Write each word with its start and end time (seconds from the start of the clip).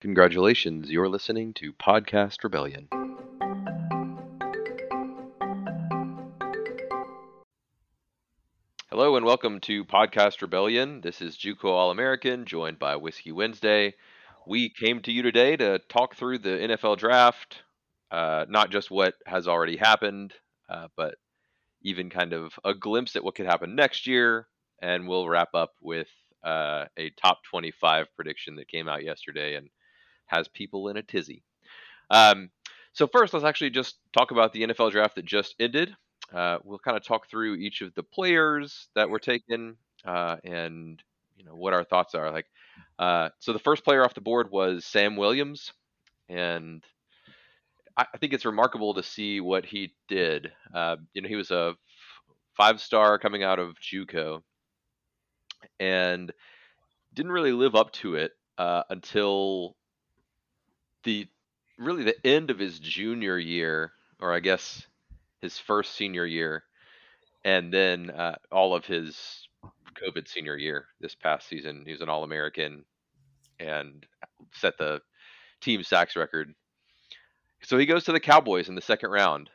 Congratulations, 0.00 0.90
you're 0.90 1.10
listening 1.10 1.52
to 1.52 1.74
Podcast 1.74 2.42
Rebellion. 2.42 2.88
Hello 8.88 9.16
and 9.16 9.26
welcome 9.26 9.60
to 9.60 9.84
Podcast 9.84 10.40
Rebellion. 10.40 11.02
This 11.02 11.20
is 11.20 11.36
Juco 11.36 11.66
All 11.66 11.90
American, 11.90 12.46
joined 12.46 12.78
by 12.78 12.96
Whiskey 12.96 13.30
Wednesday. 13.30 13.92
We 14.46 14.70
came 14.70 15.02
to 15.02 15.12
you 15.12 15.20
today 15.20 15.58
to 15.58 15.80
talk 15.90 16.16
through 16.16 16.38
the 16.38 16.48
NFL 16.48 16.96
draft, 16.96 17.62
uh, 18.10 18.46
not 18.48 18.70
just 18.70 18.90
what 18.90 19.16
has 19.26 19.46
already 19.46 19.76
happened, 19.76 20.32
uh, 20.70 20.88
but 20.96 21.16
even 21.82 22.08
kind 22.08 22.32
of 22.32 22.58
a 22.64 22.72
glimpse 22.72 23.16
at 23.16 23.24
what 23.24 23.34
could 23.34 23.44
happen 23.44 23.74
next 23.74 24.06
year. 24.06 24.46
And 24.80 25.06
we'll 25.06 25.28
wrap 25.28 25.50
up 25.52 25.72
with 25.82 26.08
uh, 26.42 26.86
a 26.96 27.10
top 27.22 27.40
25 27.50 28.06
prediction 28.16 28.56
that 28.56 28.68
came 28.68 28.88
out 28.88 29.04
yesterday 29.04 29.56
and 29.56 29.68
has 30.30 30.48
people 30.48 30.88
in 30.88 30.96
a 30.96 31.02
tizzy. 31.02 31.42
Um, 32.10 32.50
so 32.92 33.06
first, 33.06 33.32
let's 33.32 33.44
actually 33.44 33.70
just 33.70 33.98
talk 34.16 34.30
about 34.30 34.52
the 34.52 34.62
NFL 34.62 34.90
draft 34.90 35.16
that 35.16 35.24
just 35.24 35.54
ended. 35.60 35.94
Uh, 36.32 36.58
we'll 36.64 36.78
kind 36.78 36.96
of 36.96 37.04
talk 37.04 37.28
through 37.28 37.54
each 37.54 37.80
of 37.80 37.94
the 37.94 38.02
players 38.02 38.88
that 38.94 39.10
were 39.10 39.18
taken 39.18 39.76
uh, 40.04 40.36
and 40.44 41.02
you 41.36 41.44
know 41.44 41.54
what 41.54 41.72
our 41.72 41.84
thoughts 41.84 42.14
are. 42.14 42.30
Like, 42.30 42.46
uh, 42.98 43.30
so 43.38 43.52
the 43.52 43.58
first 43.58 43.84
player 43.84 44.04
off 44.04 44.14
the 44.14 44.20
board 44.20 44.50
was 44.50 44.84
Sam 44.84 45.16
Williams, 45.16 45.72
and 46.28 46.84
I, 47.96 48.06
think 48.18 48.32
it's 48.32 48.44
remarkable 48.44 48.94
to 48.94 49.02
see 49.02 49.40
what 49.40 49.64
he 49.64 49.94
did. 50.08 50.52
Uh, 50.74 50.96
you 51.14 51.22
know, 51.22 51.28
he 51.28 51.36
was 51.36 51.50
a 51.50 51.70
f- 51.70 51.76
five-star 52.56 53.18
coming 53.18 53.42
out 53.42 53.58
of 53.58 53.76
JUCO, 53.80 54.42
and 55.78 56.32
didn't 57.12 57.32
really 57.32 57.52
live 57.52 57.74
up 57.74 57.92
to 57.92 58.14
it 58.14 58.32
uh, 58.58 58.82
until 58.90 59.76
the 61.04 61.28
really 61.78 62.04
the 62.04 62.26
end 62.26 62.50
of 62.50 62.58
his 62.58 62.78
junior 62.78 63.38
year, 63.38 63.92
or 64.20 64.32
I 64.32 64.40
guess 64.40 64.86
his 65.40 65.58
first 65.58 65.94
senior 65.94 66.26
year, 66.26 66.64
and 67.44 67.72
then 67.72 68.10
uh, 68.10 68.36
all 68.52 68.74
of 68.74 68.84
his 68.84 69.48
COVID 69.96 70.28
senior 70.28 70.56
year 70.56 70.86
this 71.00 71.14
past 71.14 71.48
season. 71.48 71.82
He 71.86 71.92
was 71.92 72.00
an 72.00 72.08
All 72.08 72.24
American 72.24 72.84
and 73.58 74.06
set 74.54 74.78
the 74.78 75.00
team 75.60 75.82
sacks 75.82 76.16
record. 76.16 76.54
So 77.62 77.76
he 77.76 77.86
goes 77.86 78.04
to 78.04 78.12
the 78.12 78.20
Cowboys 78.20 78.68
in 78.68 78.74
the 78.74 78.80
second 78.80 79.10
round. 79.10 79.50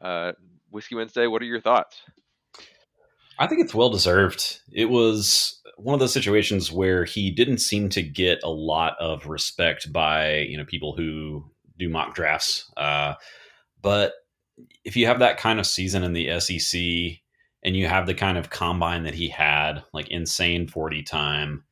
Uh, 0.00 0.32
Whiskey 0.70 0.94
Wednesday, 0.94 1.26
what 1.26 1.42
are 1.42 1.46
your 1.46 1.60
thoughts? 1.60 2.00
I 3.40 3.46
think 3.46 3.62
it's 3.62 3.74
well 3.74 3.88
deserved. 3.88 4.60
It 4.70 4.90
was 4.90 5.58
one 5.78 5.94
of 5.94 6.00
those 6.00 6.12
situations 6.12 6.70
where 6.70 7.06
he 7.06 7.30
didn't 7.30 7.58
seem 7.58 7.88
to 7.88 8.02
get 8.02 8.38
a 8.44 8.50
lot 8.50 8.96
of 9.00 9.26
respect 9.26 9.90
by 9.92 10.40
you 10.40 10.58
know 10.58 10.66
people 10.66 10.94
who 10.94 11.50
do 11.78 11.88
mock 11.88 12.14
drafts. 12.14 12.70
Uh, 12.76 13.14
but 13.80 14.12
if 14.84 14.94
you 14.94 15.06
have 15.06 15.20
that 15.20 15.38
kind 15.38 15.58
of 15.58 15.66
season 15.66 16.04
in 16.04 16.12
the 16.12 16.38
SEC 16.38 16.80
and 17.62 17.74
you 17.74 17.88
have 17.88 18.06
the 18.06 18.14
kind 18.14 18.36
of 18.36 18.50
combine 18.50 19.04
that 19.04 19.14
he 19.14 19.30
had, 19.30 19.82
like 19.94 20.08
insane 20.08 20.68
forty 20.68 21.02
time, 21.02 21.64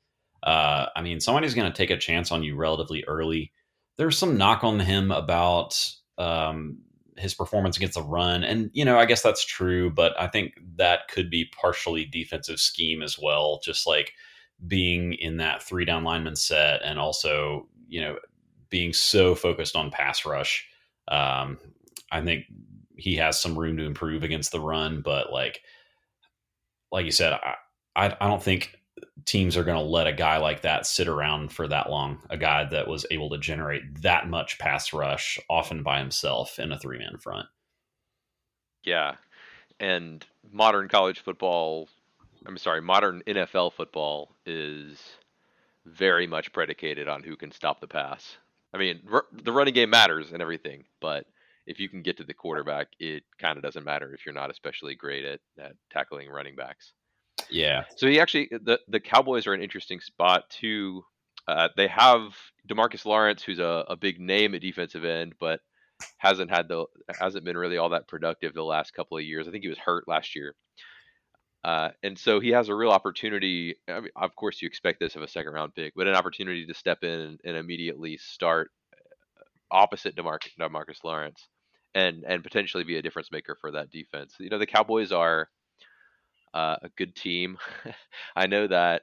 uh, 0.42 0.86
I 0.96 1.02
mean, 1.02 1.20
somebody's 1.20 1.54
going 1.54 1.70
to 1.70 1.76
take 1.76 1.90
a 1.90 1.98
chance 1.98 2.32
on 2.32 2.42
you 2.42 2.56
relatively 2.56 3.04
early. 3.06 3.52
There's 3.98 4.16
some 4.16 4.38
knock 4.38 4.64
on 4.64 4.80
him 4.80 5.10
about 5.10 5.78
um, 6.16 6.78
his 7.18 7.34
performance 7.34 7.76
against 7.76 7.94
the 7.94 8.02
run. 8.02 8.44
And, 8.44 8.70
you 8.72 8.84
know, 8.84 8.98
I 8.98 9.06
guess 9.06 9.22
that's 9.22 9.44
true, 9.44 9.90
but 9.90 10.18
I 10.20 10.28
think 10.28 10.54
that 10.76 11.08
could 11.08 11.30
be 11.30 11.50
partially 11.60 12.04
defensive 12.04 12.60
scheme 12.60 13.02
as 13.02 13.18
well. 13.18 13.60
Just 13.62 13.86
like 13.86 14.12
being 14.66 15.14
in 15.14 15.36
that 15.38 15.62
three 15.62 15.84
down 15.84 16.04
lineman 16.04 16.36
set 16.36 16.82
and 16.82 16.98
also, 16.98 17.68
you 17.88 18.00
know, 18.00 18.18
being 18.70 18.92
so 18.92 19.34
focused 19.34 19.76
on 19.76 19.90
pass 19.90 20.26
rush. 20.26 20.66
Um, 21.08 21.58
I 22.10 22.22
think 22.22 22.44
he 22.96 23.16
has 23.16 23.40
some 23.40 23.58
room 23.58 23.76
to 23.76 23.84
improve 23.84 24.24
against 24.24 24.52
the 24.52 24.60
run, 24.60 25.00
but 25.00 25.32
like, 25.32 25.60
like 26.90 27.04
you 27.04 27.12
said, 27.12 27.32
I, 27.32 27.54
I, 27.94 28.16
I 28.20 28.26
don't 28.28 28.42
think 28.42 28.77
teams 29.28 29.56
are 29.56 29.64
going 29.64 29.76
to 29.78 29.90
let 29.90 30.06
a 30.06 30.12
guy 30.12 30.38
like 30.38 30.62
that 30.62 30.86
sit 30.86 31.06
around 31.06 31.52
for 31.52 31.68
that 31.68 31.90
long. 31.90 32.18
A 32.30 32.36
guy 32.36 32.64
that 32.64 32.88
was 32.88 33.06
able 33.10 33.30
to 33.30 33.38
generate 33.38 34.02
that 34.02 34.28
much 34.28 34.58
pass 34.58 34.92
rush, 34.92 35.38
often 35.48 35.82
by 35.82 35.98
himself 35.98 36.58
in 36.58 36.72
a 36.72 36.78
three 36.78 36.98
man 36.98 37.18
front. 37.18 37.46
Yeah. 38.84 39.16
And 39.78 40.24
modern 40.50 40.88
college 40.88 41.20
football, 41.20 41.88
I'm 42.46 42.58
sorry, 42.58 42.80
modern 42.80 43.22
NFL 43.26 43.74
football 43.74 44.34
is 44.46 44.98
very 45.84 46.26
much 46.26 46.52
predicated 46.52 47.06
on 47.08 47.22
who 47.22 47.36
can 47.36 47.52
stop 47.52 47.80
the 47.80 47.86
pass. 47.86 48.38
I 48.72 48.78
mean, 48.78 49.00
r- 49.10 49.26
the 49.32 49.52
running 49.52 49.74
game 49.74 49.90
matters 49.90 50.32
and 50.32 50.42
everything, 50.42 50.84
but 51.00 51.26
if 51.66 51.78
you 51.78 51.88
can 51.88 52.02
get 52.02 52.16
to 52.16 52.24
the 52.24 52.34
quarterback, 52.34 52.88
it 52.98 53.24
kind 53.38 53.56
of 53.56 53.62
doesn't 53.62 53.84
matter 53.84 54.14
if 54.14 54.24
you're 54.24 54.34
not 54.34 54.50
especially 54.50 54.94
great 54.94 55.24
at, 55.24 55.40
at 55.58 55.74
tackling 55.90 56.28
running 56.28 56.56
backs. 56.56 56.92
Yeah. 57.50 57.84
So 57.96 58.06
he 58.06 58.20
actually 58.20 58.48
the 58.50 58.80
the 58.88 59.00
Cowboys 59.00 59.46
are 59.46 59.54
an 59.54 59.62
interesting 59.62 60.00
spot 60.00 60.48
too. 60.50 61.02
Uh, 61.46 61.68
they 61.76 61.88
have 61.88 62.36
DeMarcus 62.68 63.06
Lawrence, 63.06 63.42
who's 63.42 63.58
a, 63.58 63.84
a 63.88 63.96
big 63.96 64.20
name 64.20 64.54
at 64.54 64.60
defensive 64.60 65.04
end, 65.04 65.34
but 65.40 65.60
hasn't 66.18 66.50
had 66.50 66.68
the 66.68 66.84
hasn't 67.18 67.44
been 67.44 67.56
really 67.56 67.78
all 67.78 67.90
that 67.90 68.08
productive 68.08 68.54
the 68.54 68.62
last 68.62 68.94
couple 68.94 69.16
of 69.16 69.24
years. 69.24 69.48
I 69.48 69.50
think 69.50 69.62
he 69.62 69.70
was 69.70 69.78
hurt 69.78 70.06
last 70.06 70.36
year. 70.36 70.54
Uh, 71.64 71.90
and 72.02 72.16
so 72.16 72.38
he 72.38 72.50
has 72.50 72.68
a 72.68 72.74
real 72.74 72.90
opportunity. 72.90 73.76
I 73.88 74.00
mean, 74.00 74.10
of 74.14 74.34
course, 74.36 74.62
you 74.62 74.66
expect 74.66 75.00
this 75.00 75.16
of 75.16 75.22
a 75.22 75.28
second 75.28 75.52
round 75.52 75.74
pick, 75.74 75.92
but 75.96 76.06
an 76.06 76.14
opportunity 76.14 76.64
to 76.66 76.74
step 76.74 77.02
in 77.02 77.20
and, 77.20 77.40
and 77.44 77.56
immediately 77.56 78.16
start 78.16 78.70
uh, 78.94 79.42
opposite 79.70 80.14
DeMarcus, 80.14 80.56
DeMarcus 80.60 81.02
Lawrence 81.02 81.48
and 81.94 82.24
and 82.26 82.42
potentially 82.42 82.84
be 82.84 82.96
a 82.96 83.02
difference 83.02 83.30
maker 83.32 83.56
for 83.60 83.70
that 83.72 83.90
defense. 83.90 84.34
You 84.38 84.50
know, 84.50 84.58
the 84.58 84.66
Cowboys 84.66 85.12
are 85.12 85.48
uh, 86.54 86.76
a 86.82 86.88
good 86.96 87.14
team. 87.14 87.58
I 88.36 88.46
know 88.46 88.66
that 88.66 89.02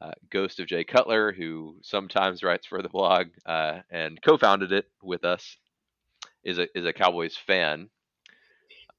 uh, 0.00 0.12
Ghost 0.30 0.60
of 0.60 0.66
Jay 0.66 0.84
Cutler, 0.84 1.32
who 1.32 1.76
sometimes 1.82 2.42
writes 2.42 2.66
for 2.66 2.82
the 2.82 2.88
blog 2.88 3.28
uh, 3.46 3.80
and 3.90 4.20
co-founded 4.22 4.72
it 4.72 4.86
with 5.02 5.24
us, 5.24 5.56
is 6.44 6.58
a 6.58 6.66
is 6.78 6.86
a 6.86 6.92
Cowboys 6.92 7.36
fan. 7.36 7.90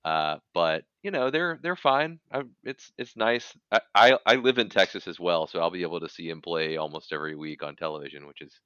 Uh, 0.03 0.37
but 0.53 0.83
you 1.03 1.11
know 1.11 1.29
they're 1.29 1.59
they're 1.61 1.75
fine. 1.75 2.19
I, 2.31 2.41
it's 2.63 2.91
it's 2.97 3.15
nice. 3.15 3.55
I, 3.71 3.79
I, 3.93 4.17
I 4.25 4.35
live 4.35 4.57
in 4.57 4.69
Texas 4.69 5.07
as 5.07 5.19
well, 5.19 5.47
so 5.47 5.59
I'll 5.59 5.71
be 5.71 5.83
able 5.83 5.99
to 5.99 6.09
see 6.09 6.29
him 6.29 6.41
play 6.41 6.77
almost 6.77 7.13
every 7.13 7.35
week 7.35 7.63
on 7.63 7.75
television, 7.75 8.27
which 8.27 8.41
is 8.41 8.59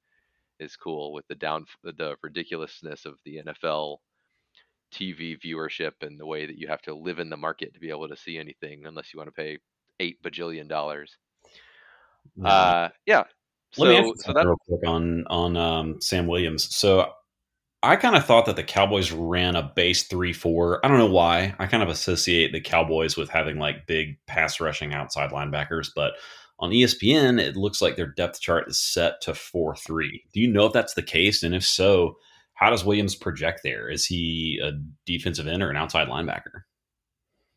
is 0.58 0.76
cool 0.76 1.12
with 1.12 1.26
the 1.28 1.34
down 1.34 1.66
the 1.82 2.16
ridiculousness 2.22 3.04
of 3.04 3.14
the 3.24 3.42
NFL 3.46 3.98
TV 4.92 5.36
viewership 5.40 5.92
and 6.02 6.18
the 6.18 6.26
way 6.26 6.46
that 6.46 6.58
you 6.58 6.68
have 6.68 6.82
to 6.82 6.94
live 6.94 7.18
in 7.18 7.30
the 7.30 7.36
market 7.36 7.74
to 7.74 7.80
be 7.80 7.90
able 7.90 8.08
to 8.08 8.16
see 8.16 8.38
anything 8.38 8.84
unless 8.86 9.12
you 9.12 9.18
want 9.18 9.28
to 9.28 9.32
pay 9.32 9.58
eight 10.00 10.22
bajillion 10.22 10.68
dollars. 10.68 11.16
Yeah. 12.36 12.48
Uh, 12.48 12.88
yeah. 13.06 13.24
Let 13.78 13.86
so, 13.86 14.02
me 14.02 14.10
ask 14.10 14.24
so 14.24 14.32
that, 14.32 14.46
real 14.46 14.56
quick 14.68 14.86
on 14.86 15.24
on 15.28 15.56
um, 15.56 16.00
Sam 16.00 16.26
Williams. 16.26 16.74
So 16.74 17.10
I 17.82 17.96
kind 17.96 18.16
of 18.16 18.24
thought 18.24 18.46
that 18.46 18.56
the 18.56 18.64
Cowboys 18.64 19.12
ran 19.12 19.54
a 19.56 19.72
base 19.74 20.04
three 20.04 20.32
four. 20.32 20.84
I 20.84 20.88
don't 20.88 20.98
know 20.98 21.06
why. 21.06 21.54
I 21.58 21.66
kind 21.66 21.82
of 21.82 21.88
associate 21.88 22.52
the 22.52 22.60
Cowboys 22.60 23.16
with 23.16 23.28
having 23.28 23.58
like 23.58 23.86
big 23.86 24.18
pass 24.26 24.60
rushing 24.60 24.94
outside 24.94 25.30
linebackers, 25.30 25.88
but 25.94 26.14
on 26.58 26.70
ESPN 26.70 27.38
it 27.38 27.56
looks 27.56 27.82
like 27.82 27.96
their 27.96 28.06
depth 28.06 28.40
chart 28.40 28.68
is 28.68 28.78
set 28.78 29.20
to 29.22 29.34
four 29.34 29.76
three. 29.76 30.24
Do 30.32 30.40
you 30.40 30.50
know 30.50 30.66
if 30.66 30.72
that's 30.72 30.94
the 30.94 31.02
case? 31.02 31.42
And 31.42 31.54
if 31.54 31.64
so, 31.64 32.16
how 32.56 32.70
does 32.70 32.84
Williams 32.84 33.14
project 33.14 33.60
there? 33.62 33.88
Is 33.88 34.06
he 34.06 34.58
a 34.62 34.72
defensive 35.04 35.46
end 35.46 35.62
or 35.62 35.70
an 35.70 35.76
outside 35.76 36.08
linebacker? 36.08 36.62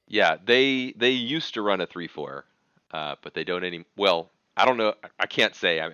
Yeah, 0.08 0.36
they 0.44 0.94
they 0.98 1.12
used 1.12 1.54
to 1.56 1.62
run 1.62 1.82
a 1.82 1.88
three 1.88 2.08
four, 2.08 2.46
uh, 2.92 3.16
but 3.24 3.34
they 3.34 3.44
don't 3.44 3.64
any. 3.64 3.86
Well, 3.98 4.30
I 4.56 4.66
don't 4.66 4.78
know. 4.78 4.94
I 5.20 5.26
can't 5.26 5.56
say. 5.56 5.82
I 5.82 5.90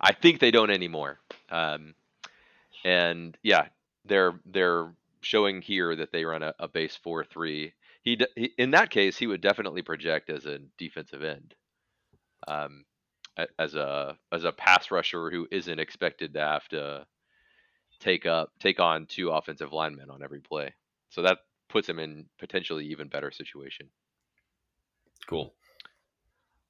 I 0.00 0.12
think 0.12 0.38
they 0.38 0.52
don't 0.52 0.70
anymore. 0.70 1.18
Um, 1.50 1.94
and 2.84 3.36
yeah, 3.42 3.66
they're 4.04 4.34
they're 4.46 4.92
showing 5.22 5.60
here 5.60 5.96
that 5.96 6.12
they 6.12 6.24
run 6.24 6.42
a, 6.42 6.54
a 6.58 6.68
base 6.68 6.96
four 6.96 7.24
three. 7.24 7.72
He, 8.02 8.18
he, 8.36 8.52
in 8.56 8.70
that 8.70 8.90
case 8.90 9.18
he 9.18 9.26
would 9.26 9.40
definitely 9.40 9.82
project 9.82 10.30
as 10.30 10.46
a 10.46 10.58
defensive 10.78 11.24
end. 11.24 11.54
Um, 12.46 12.84
as 13.58 13.74
a 13.74 14.16
as 14.32 14.44
a 14.44 14.52
pass 14.52 14.90
rusher 14.90 15.30
who 15.30 15.48
isn't 15.50 15.80
expected 15.80 16.34
to 16.34 16.40
have 16.40 16.68
to 16.68 17.06
take 18.00 18.26
up 18.26 18.50
take 18.58 18.80
on 18.80 19.06
two 19.06 19.30
offensive 19.30 19.72
linemen 19.72 20.10
on 20.10 20.22
every 20.22 20.40
play. 20.40 20.74
So 21.10 21.22
that 21.22 21.38
puts 21.68 21.88
him 21.88 21.98
in 21.98 22.26
potentially 22.38 22.86
even 22.86 23.08
better 23.08 23.30
situation. 23.30 23.88
Cool. 25.28 25.54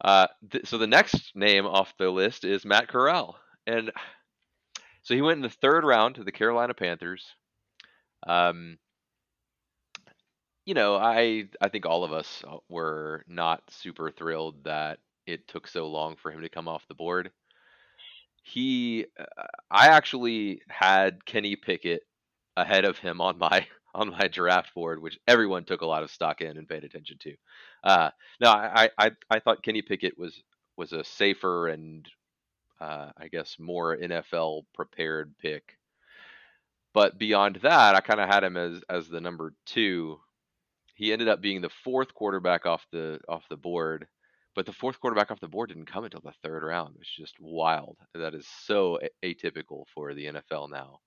Uh, 0.02 0.26
th- 0.50 0.66
so 0.66 0.78
the 0.78 0.86
next 0.86 1.32
name 1.34 1.66
off 1.66 1.94
the 1.98 2.10
list 2.10 2.44
is 2.44 2.64
Matt 2.64 2.88
Corral, 2.88 3.36
and 3.66 3.92
so 5.02 5.14
he 5.14 5.22
went 5.22 5.38
in 5.38 5.42
the 5.42 5.48
third 5.48 5.84
round 5.84 6.16
to 6.16 6.24
the 6.24 6.32
Carolina 6.32 6.74
Panthers. 6.74 7.24
Um, 8.26 8.78
you 10.64 10.74
know, 10.74 10.96
I 10.96 11.48
I 11.60 11.68
think 11.68 11.86
all 11.86 12.04
of 12.04 12.12
us 12.12 12.42
were 12.68 13.24
not 13.28 13.62
super 13.70 14.10
thrilled 14.10 14.64
that 14.64 14.98
it 15.26 15.48
took 15.48 15.68
so 15.68 15.88
long 15.88 16.16
for 16.16 16.30
him 16.30 16.42
to 16.42 16.48
come 16.48 16.68
off 16.68 16.88
the 16.88 16.94
board. 16.94 17.30
He, 18.42 19.06
uh, 19.18 19.24
I 19.70 19.88
actually 19.88 20.62
had 20.68 21.24
Kenny 21.24 21.56
Pickett 21.56 22.02
ahead 22.56 22.84
of 22.84 22.98
him 22.98 23.20
on 23.20 23.38
my 23.38 23.66
on 23.94 24.10
my 24.10 24.28
draft 24.28 24.72
board, 24.74 25.02
which 25.02 25.18
everyone 25.26 25.64
took 25.64 25.80
a 25.80 25.86
lot 25.86 26.02
of 26.04 26.10
stock 26.10 26.40
in 26.40 26.56
and 26.56 26.68
paid 26.68 26.84
attention 26.84 27.18
to. 27.18 27.34
Uh, 27.82 28.10
no, 28.40 28.50
I, 28.50 28.90
I 28.98 29.10
I 29.30 29.40
thought 29.40 29.62
Kenny 29.62 29.82
Pickett 29.82 30.18
was 30.18 30.42
was 30.76 30.92
a 30.92 31.04
safer 31.04 31.68
and 31.68 32.08
uh, 32.80 33.10
I 33.16 33.28
guess 33.28 33.56
more 33.58 33.96
NFL 33.96 34.64
prepared 34.74 35.34
pick. 35.38 35.76
But 36.94 37.18
beyond 37.18 37.56
that, 37.62 37.94
I 37.94 38.00
kind 38.00 38.20
of 38.20 38.28
had 38.28 38.44
him 38.44 38.56
as 38.56 38.82
as 38.88 39.08
the 39.08 39.20
number 39.20 39.54
two. 39.66 40.20
He 40.94 41.12
ended 41.12 41.28
up 41.28 41.40
being 41.40 41.60
the 41.60 41.70
fourth 41.84 42.14
quarterback 42.14 42.66
off 42.66 42.84
the 42.92 43.20
off 43.28 43.44
the 43.48 43.56
board, 43.56 44.06
but 44.54 44.66
the 44.66 44.72
fourth 44.72 45.00
quarterback 45.00 45.30
off 45.30 45.40
the 45.40 45.48
board 45.48 45.68
didn't 45.68 45.90
come 45.90 46.04
until 46.04 46.20
the 46.20 46.32
third 46.42 46.62
round. 46.62 46.96
It's 47.00 47.16
just 47.16 47.36
wild. 47.40 47.96
That 48.14 48.34
is 48.34 48.46
so 48.64 48.98
atypical 49.24 49.84
for 49.94 50.14
the 50.14 50.26
NFL 50.26 50.70
now. 50.70 51.00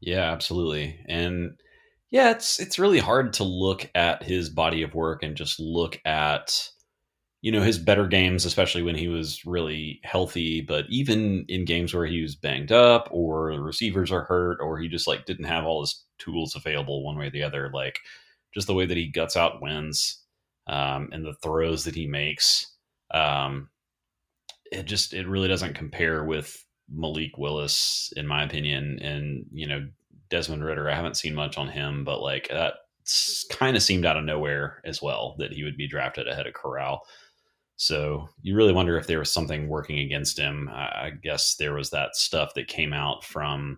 Yeah, 0.00 0.32
absolutely. 0.32 0.98
And 1.08 1.52
yeah, 2.10 2.30
it's 2.30 2.60
it's 2.60 2.78
really 2.78 2.98
hard 2.98 3.32
to 3.34 3.44
look 3.44 3.88
at 3.94 4.22
his 4.22 4.50
body 4.50 4.82
of 4.82 4.94
work 4.94 5.22
and 5.22 5.36
just 5.36 5.60
look 5.60 6.00
at 6.04 6.68
you 7.42 7.50
know 7.50 7.60
his 7.60 7.78
better 7.78 8.06
games 8.06 8.44
especially 8.44 8.82
when 8.82 8.94
he 8.94 9.08
was 9.08 9.44
really 9.44 10.00
healthy 10.04 10.60
but 10.60 10.84
even 10.88 11.44
in 11.48 11.64
games 11.64 11.92
where 11.92 12.06
he 12.06 12.22
was 12.22 12.36
banged 12.36 12.70
up 12.70 13.08
or 13.10 13.52
the 13.52 13.60
receivers 13.60 14.12
are 14.12 14.22
hurt 14.22 14.58
or 14.60 14.78
he 14.78 14.88
just 14.88 15.08
like 15.08 15.26
didn't 15.26 15.44
have 15.44 15.64
all 15.64 15.80
his 15.80 16.04
tools 16.18 16.54
available 16.54 17.04
one 17.04 17.18
way 17.18 17.26
or 17.26 17.30
the 17.30 17.42
other 17.42 17.68
like 17.74 17.98
just 18.54 18.68
the 18.68 18.74
way 18.74 18.86
that 18.86 18.96
he 18.96 19.08
guts 19.08 19.36
out 19.36 19.60
wins 19.60 20.21
um, 20.66 21.08
and 21.12 21.24
the 21.24 21.34
throws 21.42 21.84
that 21.84 21.94
he 21.94 22.06
makes 22.06 22.74
um, 23.12 23.68
it 24.70 24.84
just 24.84 25.12
it 25.12 25.28
really 25.28 25.48
doesn't 25.48 25.74
compare 25.74 26.24
with 26.24 26.64
Malik 26.88 27.38
Willis 27.38 28.12
in 28.16 28.26
my 28.26 28.44
opinion 28.44 28.98
and 29.00 29.44
you 29.52 29.66
know 29.66 29.86
Desmond 30.30 30.64
Ridder. 30.64 30.88
I 30.88 30.94
haven't 30.94 31.16
seen 31.16 31.34
much 31.34 31.58
on 31.58 31.68
him 31.68 32.04
but 32.04 32.20
like 32.20 32.48
that 32.48 32.74
kind 33.50 33.76
of 33.76 33.82
seemed 33.82 34.06
out 34.06 34.16
of 34.16 34.24
nowhere 34.24 34.80
as 34.84 35.02
well 35.02 35.34
that 35.38 35.52
he 35.52 35.64
would 35.64 35.76
be 35.76 35.88
drafted 35.88 36.28
ahead 36.28 36.46
of 36.46 36.54
Corral 36.54 37.04
so 37.82 38.28
you 38.42 38.54
really 38.54 38.72
wonder 38.72 38.96
if 38.96 39.08
there 39.08 39.18
was 39.18 39.32
something 39.32 39.68
working 39.68 39.98
against 39.98 40.38
him. 40.38 40.70
I 40.72 41.10
guess 41.20 41.56
there 41.56 41.74
was 41.74 41.90
that 41.90 42.14
stuff 42.14 42.54
that 42.54 42.68
came 42.68 42.92
out 42.92 43.24
from 43.24 43.76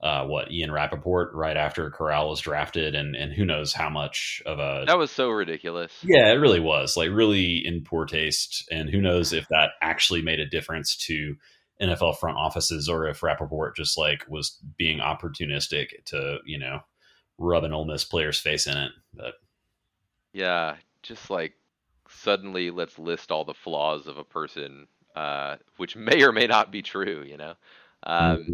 uh, 0.00 0.24
what 0.26 0.52
Ian 0.52 0.70
Rapoport 0.70 1.32
right 1.34 1.56
after 1.56 1.90
Corral 1.90 2.28
was 2.28 2.40
drafted, 2.40 2.94
and 2.94 3.16
and 3.16 3.32
who 3.32 3.44
knows 3.44 3.72
how 3.72 3.88
much 3.88 4.42
of 4.44 4.58
a 4.58 4.84
that 4.86 4.98
was 4.98 5.10
so 5.10 5.30
ridiculous. 5.30 5.92
Yeah, 6.02 6.30
it 6.30 6.36
really 6.36 6.60
was 6.60 6.96
like 6.96 7.10
really 7.10 7.62
in 7.64 7.82
poor 7.82 8.04
taste, 8.04 8.68
and 8.70 8.90
who 8.90 9.00
knows 9.00 9.32
if 9.32 9.48
that 9.48 9.70
actually 9.80 10.22
made 10.22 10.40
a 10.40 10.46
difference 10.46 10.96
to 11.06 11.36
NFL 11.80 12.18
front 12.18 12.36
offices 12.36 12.88
or 12.88 13.06
if 13.06 13.22
Rapoport 13.22 13.76
just 13.76 13.96
like 13.98 14.24
was 14.28 14.58
being 14.76 14.98
opportunistic 14.98 16.04
to 16.06 16.38
you 16.44 16.58
know 16.58 16.80
rub 17.38 17.64
an 17.64 17.72
Ole 17.72 17.86
Miss 17.86 18.04
player's 18.04 18.38
face 18.38 18.66
in 18.66 18.76
it. 18.76 18.92
But 19.14 19.34
yeah, 20.32 20.76
just 21.02 21.30
like 21.30 21.54
suddenly 22.10 22.70
let's 22.70 22.98
list 22.98 23.32
all 23.32 23.44
the 23.44 23.54
flaws 23.54 24.06
of 24.06 24.18
a 24.18 24.24
person, 24.24 24.88
uh, 25.14 25.56
which 25.78 25.96
may 25.96 26.22
or 26.22 26.32
may 26.32 26.46
not 26.46 26.70
be 26.70 26.82
true. 26.82 27.24
You 27.26 27.38
know, 27.38 27.54
um, 28.02 28.36
mm-hmm. 28.36 28.52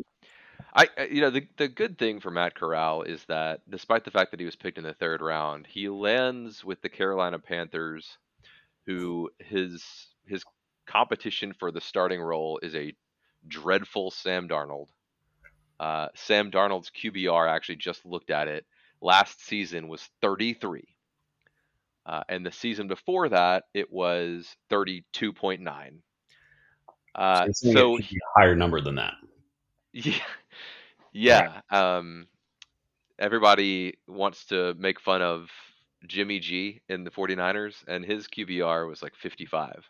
I 0.75 0.89
you 1.11 1.21
know 1.21 1.31
the 1.31 1.47
the 1.57 1.69
good 1.69 1.99
thing 1.99 2.21
for 2.21 2.31
Matt 2.31 2.55
Corral 2.55 3.03
is 3.03 3.25
that 3.25 3.61
despite 3.69 4.05
the 4.05 4.11
fact 4.11 4.31
that 4.31 4.41
he 4.41 4.47
was 4.47 4.57
picked 4.57 4.79
in 4.79 4.85
the 4.85 4.95
third 4.95 5.21
round, 5.21 5.67
he 5.67 5.89
lands 5.89 6.65
with 6.65 6.81
the 6.83 6.89
Carolina 6.89 7.39
Panthers, 7.39 8.19
who 8.87 9.31
his 9.39 9.85
his 10.25 10.45
competition 10.87 11.53
for 11.59 11.71
the 11.71 11.81
starting 11.81 12.21
role 12.21 12.59
is 12.63 12.75
a 12.75 12.95
dreadful 13.47 14.11
Sam 14.11 14.49
Darnold. 14.49 14.89
Uh, 15.81 16.09
Sam 16.15 16.51
Darnold's 16.51 16.91
QBR 16.91 17.49
actually 17.49 17.77
just 17.77 18.05
looked 18.07 18.31
at 18.31 18.49
it 18.49 18.65
last 19.03 19.45
season 19.45 19.89
was 19.89 20.09
33. 20.23 20.85
Uh, 22.05 22.23
and 22.29 22.45
the 22.45 22.53
season 22.53 22.89
before 22.89 23.29
that, 23.29 23.65
it 23.75 23.93
was 23.93 24.57
32.9. 24.71 25.99
Uh, 27.15 27.47
so, 27.53 27.73
so 27.73 27.97
he, 27.97 28.19
higher 28.35 28.57
number 28.57 28.81
than 28.81 28.95
that. 28.97 29.15
Yeah. 29.93 30.19
Yeah. 31.13 31.61
Um, 31.71 32.27
everybody 33.19 33.95
wants 34.09 34.47
to 34.47 34.75
make 34.79 35.01
fun 35.01 35.23
of 35.23 35.51
Jimmy 36.07 36.41
G 36.41 36.81
in 36.89 37.05
the 37.05 37.11
49ers, 37.11 37.85
and 37.89 38.05
his 38.05 38.29
QBR 38.29 38.89
was 38.89 39.03
like 39.03 39.15
55, 39.17 39.85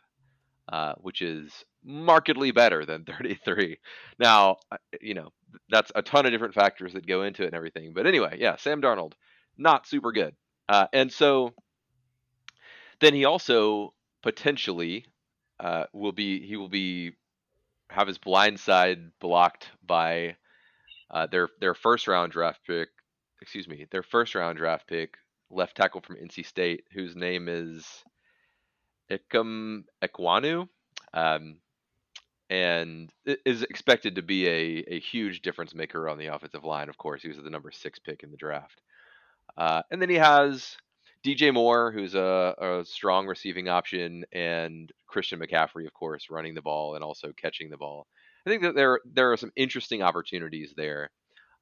uh, 0.72 0.94
which 0.98 1.22
is 1.22 1.64
markedly 1.84 2.50
better 2.52 2.84
than 2.86 3.04
33. 3.06 3.78
Now, 4.18 4.56
uh, 4.70 4.78
you 5.00 5.14
know, 5.14 5.30
that's 5.70 5.92
a 5.94 6.02
ton 6.02 6.26
of 6.26 6.32
different 6.32 6.54
factors 6.54 6.94
that 6.94 7.06
go 7.06 7.22
into 7.22 7.42
it 7.44 7.46
and 7.46 7.54
everything. 7.54 7.92
But 7.94 8.06
anyway, 8.06 8.36
yeah, 8.40 8.56
Sam 8.56 8.82
Darnold, 8.82 9.12
not 9.58 9.86
super 9.86 10.12
good. 10.12 10.34
Uh, 10.68 10.86
and 10.92 11.12
so 11.12 11.54
then 13.00 13.14
he 13.14 13.24
also 13.24 13.94
potentially 14.22 15.06
uh, 15.60 15.84
will 15.92 16.12
be 16.12 16.46
he 16.46 16.56
will 16.56 16.68
be 16.68 17.12
have 17.92 18.08
his 18.08 18.18
blind 18.18 18.58
side 18.58 19.12
blocked 19.20 19.68
by 19.86 20.36
uh, 21.10 21.26
their 21.26 21.48
their 21.60 21.74
first 21.74 22.08
round 22.08 22.32
draft 22.32 22.60
pick. 22.66 22.88
Excuse 23.40 23.68
me, 23.68 23.86
their 23.90 24.02
first 24.02 24.34
round 24.34 24.58
draft 24.58 24.86
pick, 24.86 25.16
left 25.50 25.76
tackle 25.76 26.00
from 26.00 26.16
NC 26.16 26.46
State, 26.46 26.84
whose 26.92 27.16
name 27.16 27.48
is 27.48 27.86
Ikem 29.10 29.84
Ekwonu, 30.02 30.68
um, 31.12 31.56
and 32.48 33.12
is 33.26 33.62
expected 33.62 34.14
to 34.14 34.22
be 34.22 34.46
a, 34.46 34.84
a 34.94 35.00
huge 35.00 35.42
difference 35.42 35.74
maker 35.74 36.08
on 36.08 36.18
the 36.18 36.26
offensive 36.26 36.64
line. 36.64 36.88
Of 36.88 36.98
course, 36.98 37.22
he 37.22 37.28
was 37.28 37.36
the 37.36 37.50
number 37.50 37.72
six 37.72 37.98
pick 37.98 38.22
in 38.22 38.30
the 38.30 38.36
draft, 38.36 38.80
uh, 39.56 39.82
and 39.90 40.00
then 40.00 40.08
he 40.08 40.16
has 40.16 40.76
DJ 41.24 41.52
Moore, 41.54 41.92
who's 41.92 42.14
a, 42.14 42.54
a, 42.58 42.84
strong 42.84 43.26
receiving 43.26 43.68
option, 43.68 44.24
and 44.32 44.90
Christian 45.06 45.38
McCaffrey, 45.40 45.86
of 45.86 45.92
course, 45.92 46.26
running 46.30 46.54
the 46.54 46.62
ball 46.62 46.94
and 46.94 47.04
also 47.04 47.32
catching 47.40 47.70
the 47.70 47.76
ball. 47.76 48.06
I 48.46 48.50
think 48.50 48.62
that 48.62 48.74
there 48.74 49.00
there 49.04 49.32
are 49.32 49.36
some 49.36 49.52
interesting 49.54 50.02
opportunities 50.02 50.74
there, 50.76 51.10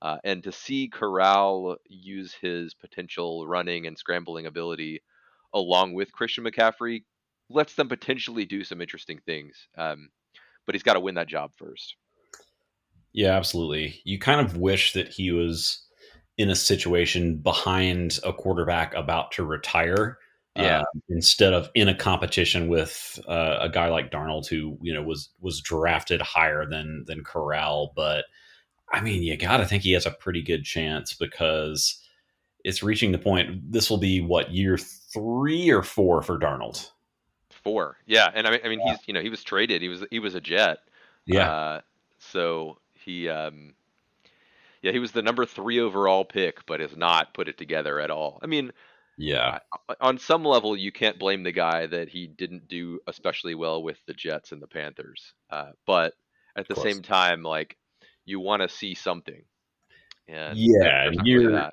uh, 0.00 0.16
and 0.24 0.42
to 0.44 0.52
see 0.52 0.88
Corral 0.88 1.76
use 1.86 2.34
his 2.40 2.72
potential 2.74 3.46
running 3.46 3.86
and 3.86 3.98
scrambling 3.98 4.46
ability 4.46 5.02
along 5.52 5.94
with 5.94 6.12
Christian 6.12 6.44
McCaffrey 6.44 7.02
lets 7.50 7.74
them 7.74 7.88
potentially 7.88 8.46
do 8.46 8.64
some 8.64 8.80
interesting 8.80 9.20
things. 9.26 9.68
Um, 9.76 10.08
but 10.64 10.74
he's 10.74 10.84
got 10.84 10.94
to 10.94 11.00
win 11.00 11.16
that 11.16 11.26
job 11.26 11.50
first. 11.56 11.96
Yeah, 13.12 13.36
absolutely. 13.36 14.00
You 14.04 14.18
kind 14.18 14.40
of 14.40 14.56
wish 14.56 14.92
that 14.92 15.08
he 15.08 15.32
was 15.32 15.84
in 16.40 16.48
a 16.48 16.54
situation 16.54 17.36
behind 17.36 18.18
a 18.24 18.32
quarterback 18.32 18.94
about 18.94 19.30
to 19.32 19.44
retire. 19.44 20.16
Yeah. 20.56 20.80
Uh, 20.80 20.84
instead 21.10 21.52
of 21.52 21.68
in 21.74 21.88
a 21.88 21.94
competition 21.94 22.68
with 22.68 23.20
uh, 23.28 23.58
a 23.60 23.68
guy 23.68 23.88
like 23.88 24.10
Darnold, 24.10 24.48
who 24.48 24.78
you 24.80 24.92
know 24.92 25.02
was 25.02 25.28
was 25.40 25.60
drafted 25.60 26.20
higher 26.22 26.66
than 26.66 27.04
than 27.06 27.22
Corral, 27.22 27.92
but 27.94 28.24
I 28.90 29.00
mean, 29.00 29.22
you 29.22 29.36
got 29.36 29.58
to 29.58 29.66
think 29.66 29.82
he 29.82 29.92
has 29.92 30.06
a 30.06 30.10
pretty 30.10 30.42
good 30.42 30.64
chance 30.64 31.12
because 31.12 32.02
it's 32.64 32.82
reaching 32.82 33.12
the 33.12 33.18
point. 33.18 33.70
This 33.70 33.90
will 33.90 33.98
be 33.98 34.22
what 34.22 34.50
year 34.50 34.76
three 34.76 35.70
or 35.70 35.82
four 35.82 36.22
for 36.22 36.38
Darnold. 36.38 36.90
Four, 37.50 37.98
yeah, 38.06 38.30
and 38.34 38.46
I 38.46 38.50
mean, 38.50 38.60
I 38.64 38.68
mean, 38.68 38.80
yeah. 38.80 38.92
he's 38.92 39.08
you 39.08 39.14
know 39.14 39.20
he 39.20 39.28
was 39.28 39.44
traded. 39.44 39.82
He 39.82 39.88
was 39.88 40.04
he 40.10 40.18
was 40.18 40.34
a 40.34 40.40
Jet. 40.40 40.78
Yeah. 41.26 41.52
Uh, 41.52 41.80
so 42.18 42.78
he 42.92 43.28
um, 43.28 43.74
yeah, 44.82 44.92
he 44.92 44.98
was 44.98 45.12
the 45.12 45.22
number 45.22 45.44
three 45.44 45.80
overall 45.80 46.24
pick, 46.24 46.64
but 46.66 46.80
has 46.80 46.96
not 46.96 47.34
put 47.34 47.48
it 47.48 47.58
together 47.58 48.00
at 48.00 48.10
all. 48.10 48.38
I 48.42 48.46
mean, 48.46 48.72
yeah, 49.18 49.58
on 50.00 50.18
some 50.18 50.44
level, 50.44 50.76
you 50.76 50.92
can't 50.92 51.18
blame 51.18 51.42
the 51.42 51.52
guy 51.52 51.86
that 51.86 52.08
he 52.08 52.26
didn't 52.26 52.68
do 52.68 53.00
especially 53.06 53.54
well 53.54 53.82
with 53.82 53.98
the 54.06 54.14
Jets 54.14 54.52
and 54.52 54.62
the 54.62 54.66
Panthers. 54.66 55.34
Uh, 55.50 55.72
but 55.86 56.14
at 56.56 56.68
the 56.68 56.76
same 56.76 57.02
time, 57.02 57.42
like 57.42 57.76
you 58.24 58.40
want 58.40 58.62
to 58.62 58.68
see 58.68 58.94
something. 58.94 59.42
And 60.26 60.56
yeah, 60.56 61.10
year 61.24 61.70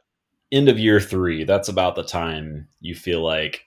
end 0.51 0.69
of 0.69 0.79
year 0.79 0.99
three. 0.99 1.43
That's 1.43 1.69
about 1.69 1.95
the 1.95 2.03
time 2.03 2.67
you 2.81 2.95
feel 2.95 3.21
like 3.21 3.65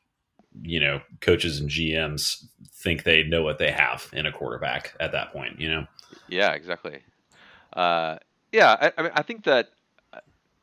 you 0.63 0.81
know 0.81 1.01
coaches 1.21 1.61
and 1.61 1.71
GMs 1.71 2.45
think 2.75 3.05
they 3.05 3.23
know 3.23 3.43
what 3.43 3.59
they 3.59 3.71
have 3.71 4.09
in 4.13 4.27
a 4.27 4.33
quarterback 4.33 4.95
at 5.01 5.13
that 5.13 5.33
point. 5.33 5.61
You 5.61 5.71
know. 5.71 5.87
Yeah, 6.29 6.53
exactly. 6.53 6.99
Uh, 7.73 8.19
yeah, 8.53 8.77
I, 8.81 8.93
I 8.97 9.03
mean, 9.03 9.13
I 9.15 9.23
think 9.23 9.45
that 9.45 9.69
uh, 10.13 10.21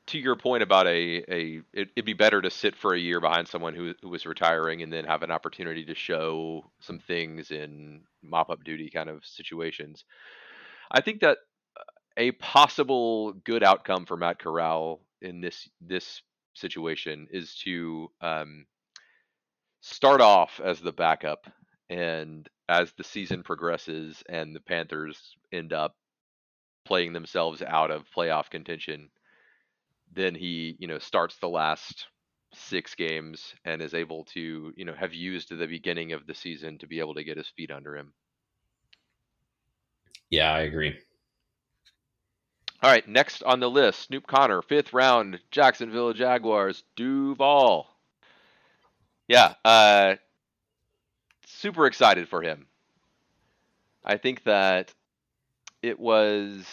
to 0.07 0.19
your 0.19 0.35
point 0.35 0.63
about 0.63 0.87
a 0.87 1.23
a 1.29 1.61
it, 1.73 1.89
would 1.95 2.05
be 2.05 2.13
better 2.13 2.41
to 2.41 2.49
sit 2.49 2.75
for 2.75 2.93
a 2.93 2.99
year 2.99 3.19
behind 3.19 3.47
someone 3.47 3.75
who 3.75 3.93
who 4.01 4.09
was 4.09 4.25
retiring 4.25 4.81
and 4.81 4.91
then 4.91 5.05
have 5.05 5.23
an 5.23 5.31
opportunity 5.31 5.85
to 5.85 5.95
show 5.95 6.69
some 6.79 6.99
things 6.99 7.51
in 7.51 8.01
mop 8.21 8.49
up 8.49 8.63
duty 8.63 8.89
kind 8.89 9.09
of 9.09 9.25
situations. 9.25 10.05
I 10.91 11.01
think 11.01 11.21
that 11.21 11.37
uh, 11.77 11.83
a 12.17 12.31
possible 12.31 13.33
good 13.33 13.63
outcome 13.63 14.05
for 14.05 14.17
Matt 14.17 14.39
Corral 14.39 15.01
in 15.21 15.41
this 15.41 15.69
this 15.81 16.21
situation 16.55 17.27
is 17.31 17.55
to 17.63 18.09
um, 18.21 18.65
start 19.81 20.21
off 20.21 20.59
as 20.63 20.81
the 20.81 20.91
backup 20.91 21.45
and 21.89 22.49
as 22.67 22.91
the 22.93 23.03
season 23.03 23.43
progresses 23.43 24.23
and 24.27 24.55
the 24.55 24.59
Panthers 24.59 25.35
end 25.53 25.71
up 25.71 25.95
playing 26.87 27.13
themselves 27.13 27.61
out 27.61 27.91
of 27.91 28.09
playoff 28.15 28.49
contention, 28.49 29.09
then 30.13 30.33
he, 30.33 30.75
you 30.79 30.87
know, 30.87 30.99
starts 30.99 31.37
the 31.37 31.49
last 31.49 32.07
six 32.53 32.95
games 32.95 33.53
and 33.65 33.81
is 33.81 33.93
able 33.93 34.23
to, 34.23 34.73
you 34.75 34.85
know, 34.85 34.93
have 34.93 35.13
used 35.13 35.49
the 35.49 35.67
beginning 35.67 36.13
of 36.13 36.25
the 36.25 36.33
season 36.33 36.77
to 36.79 36.87
be 36.87 36.99
able 36.99 37.13
to 37.15 37.23
get 37.23 37.37
his 37.37 37.49
feet 37.49 37.71
under 37.71 37.95
him. 37.95 38.13
Yeah, 40.29 40.51
I 40.51 40.61
agree. 40.61 40.97
All 42.81 42.91
right, 42.91 43.07
next 43.07 43.43
on 43.43 43.59
the 43.59 43.69
list, 43.69 44.01
Snoop 44.01 44.27
Conner, 44.27 44.61
fifth 44.61 44.93
round, 44.93 45.39
Jacksonville 45.51 46.13
Jaguars, 46.13 46.83
Duval. 46.95 47.87
Yeah, 49.27 49.55
uh, 49.65 50.15
super 51.47 51.87
excited 51.87 52.29
for 52.29 52.41
him. 52.41 52.67
I 54.05 54.17
think 54.17 54.43
that 54.43 54.93
it 55.81 55.99
was 55.99 56.65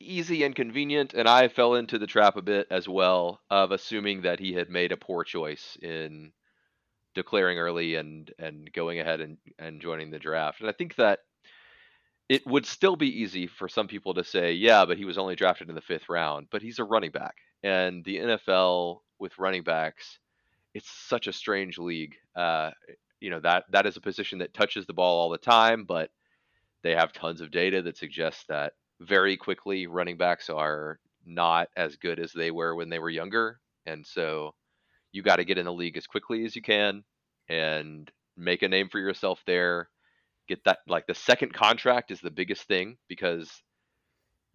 easy 0.00 0.44
and 0.44 0.54
convenient, 0.54 1.14
and 1.14 1.28
I 1.28 1.48
fell 1.48 1.74
into 1.74 1.98
the 1.98 2.06
trap 2.06 2.36
a 2.36 2.42
bit 2.42 2.66
as 2.70 2.88
well 2.88 3.40
of 3.50 3.72
assuming 3.72 4.22
that 4.22 4.40
he 4.40 4.52
had 4.52 4.68
made 4.68 4.92
a 4.92 4.96
poor 4.96 5.24
choice 5.24 5.76
in 5.80 6.32
declaring 7.14 7.58
early 7.58 7.94
and 7.94 8.30
and 8.38 8.70
going 8.72 9.00
ahead 9.00 9.20
and, 9.20 9.38
and 9.58 9.80
joining 9.80 10.10
the 10.10 10.18
draft. 10.18 10.60
And 10.60 10.68
I 10.68 10.72
think 10.72 10.96
that 10.96 11.20
it 12.28 12.46
would 12.46 12.66
still 12.66 12.96
be 12.96 13.22
easy 13.22 13.46
for 13.46 13.68
some 13.68 13.86
people 13.86 14.14
to 14.14 14.24
say, 14.24 14.52
yeah, 14.52 14.84
but 14.84 14.98
he 14.98 15.04
was 15.04 15.16
only 15.16 15.36
drafted 15.36 15.68
in 15.68 15.74
the 15.74 15.80
fifth 15.80 16.08
round, 16.08 16.48
but 16.50 16.60
he's 16.60 16.78
a 16.78 16.84
running 16.84 17.12
back. 17.12 17.36
And 17.62 18.04
the 18.04 18.18
NFL 18.18 19.00
with 19.18 19.38
running 19.38 19.62
backs, 19.62 20.18
it's 20.74 20.90
such 20.90 21.26
a 21.26 21.32
strange 21.32 21.78
league. 21.78 22.16
Uh, 22.34 22.72
you 23.20 23.30
know, 23.30 23.40
that 23.40 23.64
that 23.70 23.86
is 23.86 23.96
a 23.96 24.00
position 24.00 24.40
that 24.40 24.52
touches 24.52 24.86
the 24.86 24.92
ball 24.92 25.20
all 25.20 25.30
the 25.30 25.38
time, 25.38 25.84
but 25.84 26.10
they 26.86 26.94
have 26.94 27.12
tons 27.12 27.40
of 27.40 27.50
data 27.50 27.82
that 27.82 27.98
suggests 27.98 28.44
that 28.48 28.74
very 29.00 29.36
quickly 29.36 29.86
running 29.86 30.16
backs 30.16 30.48
are 30.48 30.98
not 31.24 31.68
as 31.76 31.96
good 31.96 32.18
as 32.18 32.32
they 32.32 32.50
were 32.50 32.74
when 32.74 32.88
they 32.88 32.98
were 32.98 33.10
younger. 33.10 33.60
And 33.84 34.06
so 34.06 34.54
you 35.12 35.22
got 35.22 35.36
to 35.36 35.44
get 35.44 35.58
in 35.58 35.66
the 35.66 35.72
league 35.72 35.96
as 35.96 36.06
quickly 36.06 36.44
as 36.44 36.54
you 36.54 36.62
can 36.62 37.04
and 37.48 38.10
make 38.36 38.62
a 38.62 38.68
name 38.68 38.88
for 38.88 38.98
yourself 38.98 39.42
there 39.46 39.88
get 40.48 40.62
that 40.64 40.78
like 40.86 41.06
the 41.06 41.14
second 41.14 41.52
contract 41.52 42.10
is 42.10 42.20
the 42.20 42.30
biggest 42.30 42.64
thing 42.64 42.96
because 43.08 43.50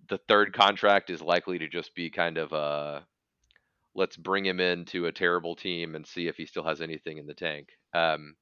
the 0.10 0.20
third 0.28 0.54
contract 0.54 1.10
is 1.10 1.22
likely 1.22 1.60
to 1.60 1.68
just 1.68 1.94
be 1.96 2.10
kind 2.10 2.38
of 2.38 2.52
a 2.54 3.06
let's 3.94 4.16
bring 4.16 4.46
him 4.46 4.60
into 4.60 5.06
a 5.06 5.12
terrible 5.12 5.56
team 5.56 5.96
and 5.96 6.08
see 6.08 6.28
if 6.28 6.38
he 6.38 6.46
still 6.46 6.64
has 6.64 6.82
anything 6.82 7.18
in 7.18 7.28
the 7.28 7.34
tank. 7.34 7.68
Um, 7.94 8.36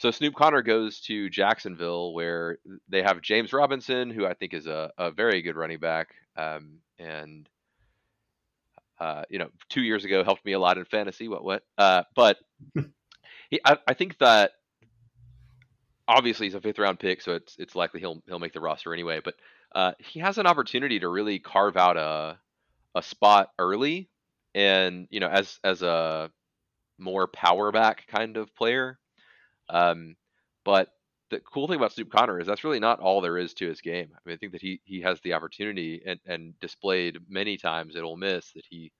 so 0.00 0.10
Snoop 0.10 0.34
Conner 0.34 0.62
goes 0.62 0.98
to 1.02 1.28
Jacksonville 1.28 2.14
where 2.14 2.56
they 2.88 3.02
have 3.02 3.20
James 3.20 3.52
Robinson, 3.52 4.08
who 4.08 4.24
I 4.24 4.32
think 4.32 4.54
is 4.54 4.66
a, 4.66 4.90
a 4.96 5.10
very 5.10 5.42
good 5.42 5.56
running 5.56 5.78
back, 5.78 6.14
um, 6.38 6.78
and 6.98 7.46
uh, 8.98 9.24
you 9.28 9.38
know, 9.38 9.50
two 9.68 9.82
years 9.82 10.06
ago 10.06 10.24
helped 10.24 10.42
me 10.46 10.52
a 10.52 10.58
lot 10.58 10.78
in 10.78 10.86
fantasy. 10.86 11.28
What 11.28 11.44
what? 11.44 11.64
Uh, 11.76 12.04
but 12.16 12.38
he, 13.50 13.60
I, 13.62 13.76
I 13.86 13.92
think 13.92 14.16
that 14.20 14.52
obviously 16.08 16.46
he's 16.46 16.54
a 16.54 16.62
fifth 16.62 16.78
round 16.78 16.98
pick, 16.98 17.20
so 17.20 17.34
it's 17.34 17.56
it's 17.58 17.76
likely 17.76 18.00
he'll 18.00 18.22
he'll 18.26 18.38
make 18.38 18.54
the 18.54 18.60
roster 18.60 18.94
anyway. 18.94 19.20
But 19.22 19.34
uh, 19.74 19.92
he 19.98 20.20
has 20.20 20.38
an 20.38 20.46
opportunity 20.46 21.00
to 21.00 21.08
really 21.08 21.40
carve 21.40 21.76
out 21.76 21.98
a 21.98 22.38
a 22.94 23.02
spot 23.02 23.50
early, 23.58 24.08
and 24.54 25.08
you 25.10 25.20
know 25.20 25.28
as 25.28 25.60
as 25.62 25.82
a 25.82 26.30
more 26.98 27.26
power 27.26 27.70
back 27.70 28.06
kind 28.06 28.38
of 28.38 28.54
player. 28.56 28.98
Um, 29.70 30.16
but 30.64 30.88
the 31.30 31.40
cool 31.40 31.66
thing 31.66 31.76
about 31.76 31.92
Snoop 31.92 32.10
Conner 32.10 32.40
is 32.40 32.46
that's 32.46 32.64
really 32.64 32.80
not 32.80 33.00
all 33.00 33.20
there 33.20 33.38
is 33.38 33.54
to 33.54 33.68
his 33.68 33.80
game. 33.80 34.08
I 34.14 34.18
mean, 34.24 34.34
I 34.34 34.36
think 34.36 34.52
that 34.52 34.60
he 34.60 34.80
he 34.84 35.00
has 35.00 35.20
the 35.20 35.32
opportunity 35.32 36.02
and 36.04 36.20
and 36.26 36.58
displayed 36.60 37.18
many 37.28 37.56
times 37.56 37.96
at 37.96 38.02
Ole 38.02 38.16
Miss 38.16 38.52
that 38.52 38.64
he 38.68 38.92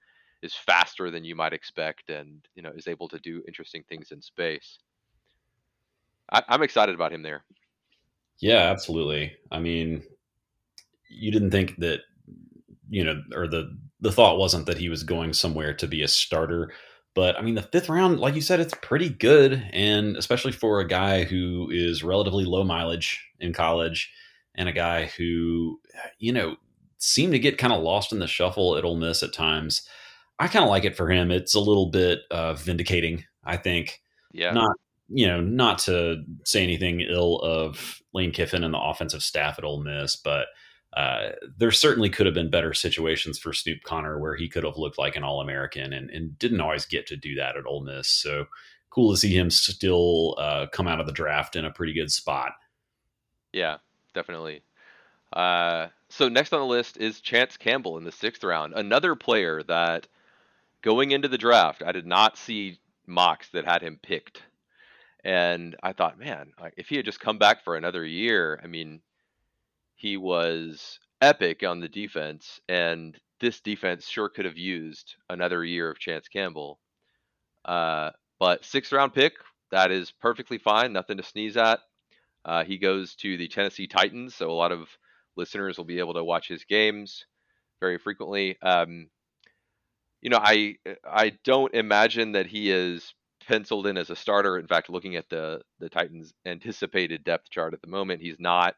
is 0.42 0.54
faster 0.54 1.10
than 1.10 1.24
you 1.24 1.34
might 1.34 1.52
expect, 1.52 2.08
and 2.08 2.46
you 2.54 2.62
know 2.62 2.72
is 2.74 2.86
able 2.86 3.08
to 3.08 3.18
do 3.18 3.42
interesting 3.46 3.82
things 3.88 4.12
in 4.12 4.22
space. 4.22 4.78
I, 6.32 6.42
I'm 6.48 6.62
excited 6.62 6.94
about 6.94 7.12
him 7.12 7.22
there. 7.22 7.44
Yeah, 8.38 8.70
absolutely. 8.70 9.32
I 9.50 9.58
mean, 9.58 10.02
you 11.08 11.30
didn't 11.30 11.50
think 11.50 11.76
that 11.78 12.00
you 12.88 13.04
know, 13.04 13.22
or 13.34 13.48
the 13.48 13.76
the 14.00 14.12
thought 14.12 14.38
wasn't 14.38 14.66
that 14.66 14.78
he 14.78 14.88
was 14.88 15.02
going 15.02 15.32
somewhere 15.32 15.74
to 15.74 15.86
be 15.86 16.02
a 16.02 16.08
starter. 16.08 16.72
But 17.14 17.36
I 17.36 17.42
mean, 17.42 17.56
the 17.56 17.62
fifth 17.62 17.88
round, 17.88 18.20
like 18.20 18.34
you 18.34 18.40
said, 18.40 18.60
it's 18.60 18.74
pretty 18.82 19.08
good, 19.08 19.62
and 19.72 20.16
especially 20.16 20.52
for 20.52 20.80
a 20.80 20.86
guy 20.86 21.24
who 21.24 21.68
is 21.70 22.04
relatively 22.04 22.44
low 22.44 22.64
mileage 22.64 23.24
in 23.40 23.52
college, 23.52 24.12
and 24.54 24.68
a 24.68 24.72
guy 24.72 25.06
who, 25.06 25.80
you 26.18 26.32
know, 26.32 26.56
seemed 26.98 27.32
to 27.32 27.38
get 27.38 27.58
kind 27.58 27.72
of 27.72 27.82
lost 27.82 28.12
in 28.12 28.18
the 28.20 28.26
shuffle 28.26 28.76
at 28.76 28.84
Ole 28.84 28.96
Miss 28.96 29.22
at 29.22 29.32
times. 29.32 29.82
I 30.38 30.48
kind 30.48 30.64
of 30.64 30.70
like 30.70 30.84
it 30.84 30.96
for 30.96 31.10
him. 31.10 31.30
It's 31.30 31.54
a 31.54 31.60
little 31.60 31.90
bit 31.90 32.20
uh, 32.30 32.54
vindicating, 32.54 33.24
I 33.44 33.56
think. 33.56 34.00
Yeah. 34.32 34.52
Not 34.52 34.76
you 35.10 35.26
know, 35.26 35.40
not 35.40 35.78
to 35.80 36.22
say 36.44 36.62
anything 36.62 37.00
ill 37.00 37.38
of 37.40 38.00
Lane 38.14 38.30
Kiffin 38.30 38.62
and 38.62 38.72
the 38.72 38.80
offensive 38.80 39.22
staff 39.22 39.58
at 39.58 39.64
Ole 39.64 39.82
Miss, 39.82 40.14
but 40.14 40.46
uh, 40.94 41.30
there 41.56 41.70
certainly 41.70 42.10
could 42.10 42.26
have 42.26 42.34
been 42.34 42.50
better 42.50 42.74
situations 42.74 43.38
for 43.38 43.52
Snoop 43.52 43.82
Conner 43.84 44.18
where 44.18 44.34
he 44.34 44.48
could 44.48 44.64
have 44.64 44.76
looked 44.76 44.98
like 44.98 45.16
an 45.16 45.22
All 45.22 45.40
American 45.40 45.92
and, 45.92 46.10
and, 46.10 46.36
didn't 46.38 46.60
always 46.60 46.84
get 46.84 47.06
to 47.06 47.16
do 47.16 47.36
that 47.36 47.56
at 47.56 47.66
Ole 47.66 47.82
Miss. 47.82 48.08
So 48.08 48.46
cool 48.90 49.12
to 49.12 49.16
see 49.16 49.36
him 49.36 49.50
still 49.50 50.34
uh, 50.38 50.66
come 50.72 50.88
out 50.88 50.98
of 50.98 51.06
the 51.06 51.12
draft 51.12 51.54
in 51.54 51.64
a 51.64 51.70
pretty 51.70 51.92
good 51.92 52.10
spot. 52.10 52.52
Yeah, 53.52 53.76
definitely. 54.14 54.62
Uh, 55.32 55.88
so 56.08 56.28
next 56.28 56.52
on 56.52 56.58
the 56.58 56.66
list 56.66 56.96
is 56.96 57.20
Chance 57.20 57.56
Campbell 57.56 57.96
in 57.96 58.04
the 58.04 58.10
sixth 58.10 58.42
round, 58.42 58.72
another 58.74 59.14
player 59.14 59.62
that 59.62 60.08
going 60.82 61.12
into 61.12 61.28
the 61.28 61.38
draft, 61.38 61.84
I 61.86 61.92
did 61.92 62.06
not 62.06 62.36
see 62.36 62.80
mocks 63.06 63.48
that 63.50 63.64
had 63.64 63.82
him 63.82 64.00
picked 64.02 64.42
and 65.24 65.76
I 65.82 65.92
thought, 65.92 66.18
man, 66.18 66.52
if 66.76 66.88
he 66.88 66.96
had 66.96 67.04
just 67.04 67.20
come 67.20 67.38
back 67.38 67.62
for 67.62 67.76
another 67.76 68.04
year, 68.04 68.60
I 68.62 68.66
mean, 68.66 69.00
he 70.00 70.16
was 70.16 70.98
epic 71.20 71.62
on 71.62 71.80
the 71.80 71.88
defense, 71.88 72.58
and 72.68 73.18
this 73.38 73.60
defense 73.60 74.08
sure 74.08 74.30
could 74.30 74.46
have 74.46 74.56
used 74.56 75.14
another 75.28 75.62
year 75.62 75.90
of 75.90 75.98
Chance 75.98 76.28
Campbell. 76.28 76.80
Uh, 77.66 78.10
but 78.38 78.64
sixth 78.64 78.92
round 78.92 79.12
pick, 79.12 79.34
that 79.70 79.90
is 79.90 80.10
perfectly 80.10 80.56
fine, 80.58 80.94
nothing 80.94 81.18
to 81.18 81.22
sneeze 81.22 81.58
at. 81.58 81.80
Uh, 82.46 82.64
he 82.64 82.78
goes 82.78 83.14
to 83.16 83.36
the 83.36 83.48
Tennessee 83.48 83.86
Titans, 83.86 84.34
so 84.34 84.50
a 84.50 84.52
lot 84.52 84.72
of 84.72 84.88
listeners 85.36 85.76
will 85.76 85.84
be 85.84 85.98
able 85.98 86.14
to 86.14 86.24
watch 86.24 86.48
his 86.48 86.64
games 86.64 87.26
very 87.80 87.98
frequently. 87.98 88.56
Um, 88.62 89.10
you 90.22 90.30
know, 90.30 90.40
I 90.40 90.76
I 91.04 91.32
don't 91.44 91.74
imagine 91.74 92.32
that 92.32 92.46
he 92.46 92.70
is 92.70 93.14
penciled 93.46 93.86
in 93.86 93.98
as 93.98 94.08
a 94.10 94.16
starter. 94.16 94.58
In 94.58 94.66
fact, 94.66 94.88
looking 94.88 95.16
at 95.16 95.28
the 95.28 95.60
the 95.78 95.90
Titans' 95.90 96.32
anticipated 96.46 97.24
depth 97.24 97.50
chart 97.50 97.74
at 97.74 97.82
the 97.82 97.88
moment, 97.88 98.22
he's 98.22 98.40
not, 98.40 98.74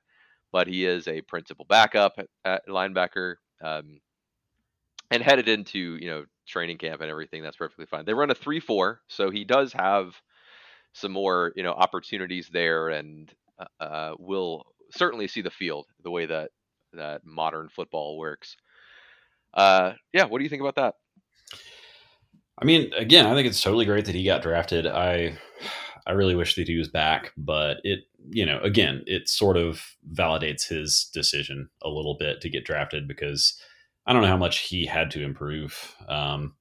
but 0.52 0.66
he 0.68 0.84
is 0.84 1.08
a 1.08 1.22
principal 1.22 1.64
backup 1.68 2.14
at, 2.44 2.66
linebacker. 2.68 3.36
Um, 3.62 4.00
and 5.10 5.22
headed 5.22 5.46
into 5.46 5.98
you 6.00 6.08
know 6.08 6.24
training 6.46 6.78
camp 6.78 7.00
and 7.00 7.10
everything, 7.10 7.42
that's 7.42 7.56
perfectly 7.56 7.86
fine. 7.86 8.04
They 8.04 8.14
run 8.14 8.30
a 8.30 8.34
three-four, 8.34 9.00
so 9.08 9.30
he 9.30 9.44
does 9.44 9.72
have 9.72 10.14
some 10.94 11.12
more 11.12 11.52
you 11.54 11.62
know 11.62 11.72
opportunities 11.72 12.48
there, 12.52 12.88
and 12.88 13.32
uh, 13.58 13.82
uh 13.82 14.14
will 14.18 14.64
certainly 14.90 15.28
see 15.28 15.42
the 15.42 15.50
field 15.50 15.86
the 16.02 16.10
way 16.10 16.26
that 16.26 16.50
that 16.94 17.24
modern 17.24 17.68
football 17.68 18.18
works. 18.18 18.56
Uh, 19.54 19.92
yeah, 20.12 20.24
what 20.24 20.38
do 20.38 20.44
you 20.44 20.50
think 20.50 20.62
about 20.62 20.76
that? 20.76 20.94
I 22.58 22.64
mean, 22.64 22.92
again, 22.96 23.26
I 23.26 23.34
think 23.34 23.46
it's 23.46 23.60
totally 23.60 23.84
great 23.84 24.06
that 24.06 24.14
he 24.14 24.24
got 24.24 24.42
drafted. 24.42 24.86
I 24.86 25.38
I 26.06 26.12
really 26.12 26.34
wish 26.34 26.56
that 26.56 26.68
he 26.68 26.76
was 26.76 26.88
back, 26.88 27.32
but 27.36 27.78
it, 27.84 28.00
you 28.30 28.44
know, 28.44 28.58
again, 28.60 29.04
it 29.06 29.28
sort 29.28 29.56
of 29.56 29.96
validates 30.12 30.68
his 30.68 31.10
decision 31.12 31.68
a 31.82 31.88
little 31.88 32.16
bit 32.18 32.40
to 32.40 32.48
get 32.48 32.64
drafted 32.64 33.06
because 33.06 33.60
I 34.06 34.12
don't 34.12 34.22
know 34.22 34.28
how 34.28 34.36
much 34.36 34.60
he 34.60 34.86
had 34.86 35.10
to 35.12 35.22
improve. 35.22 35.94
Um, 36.08 36.54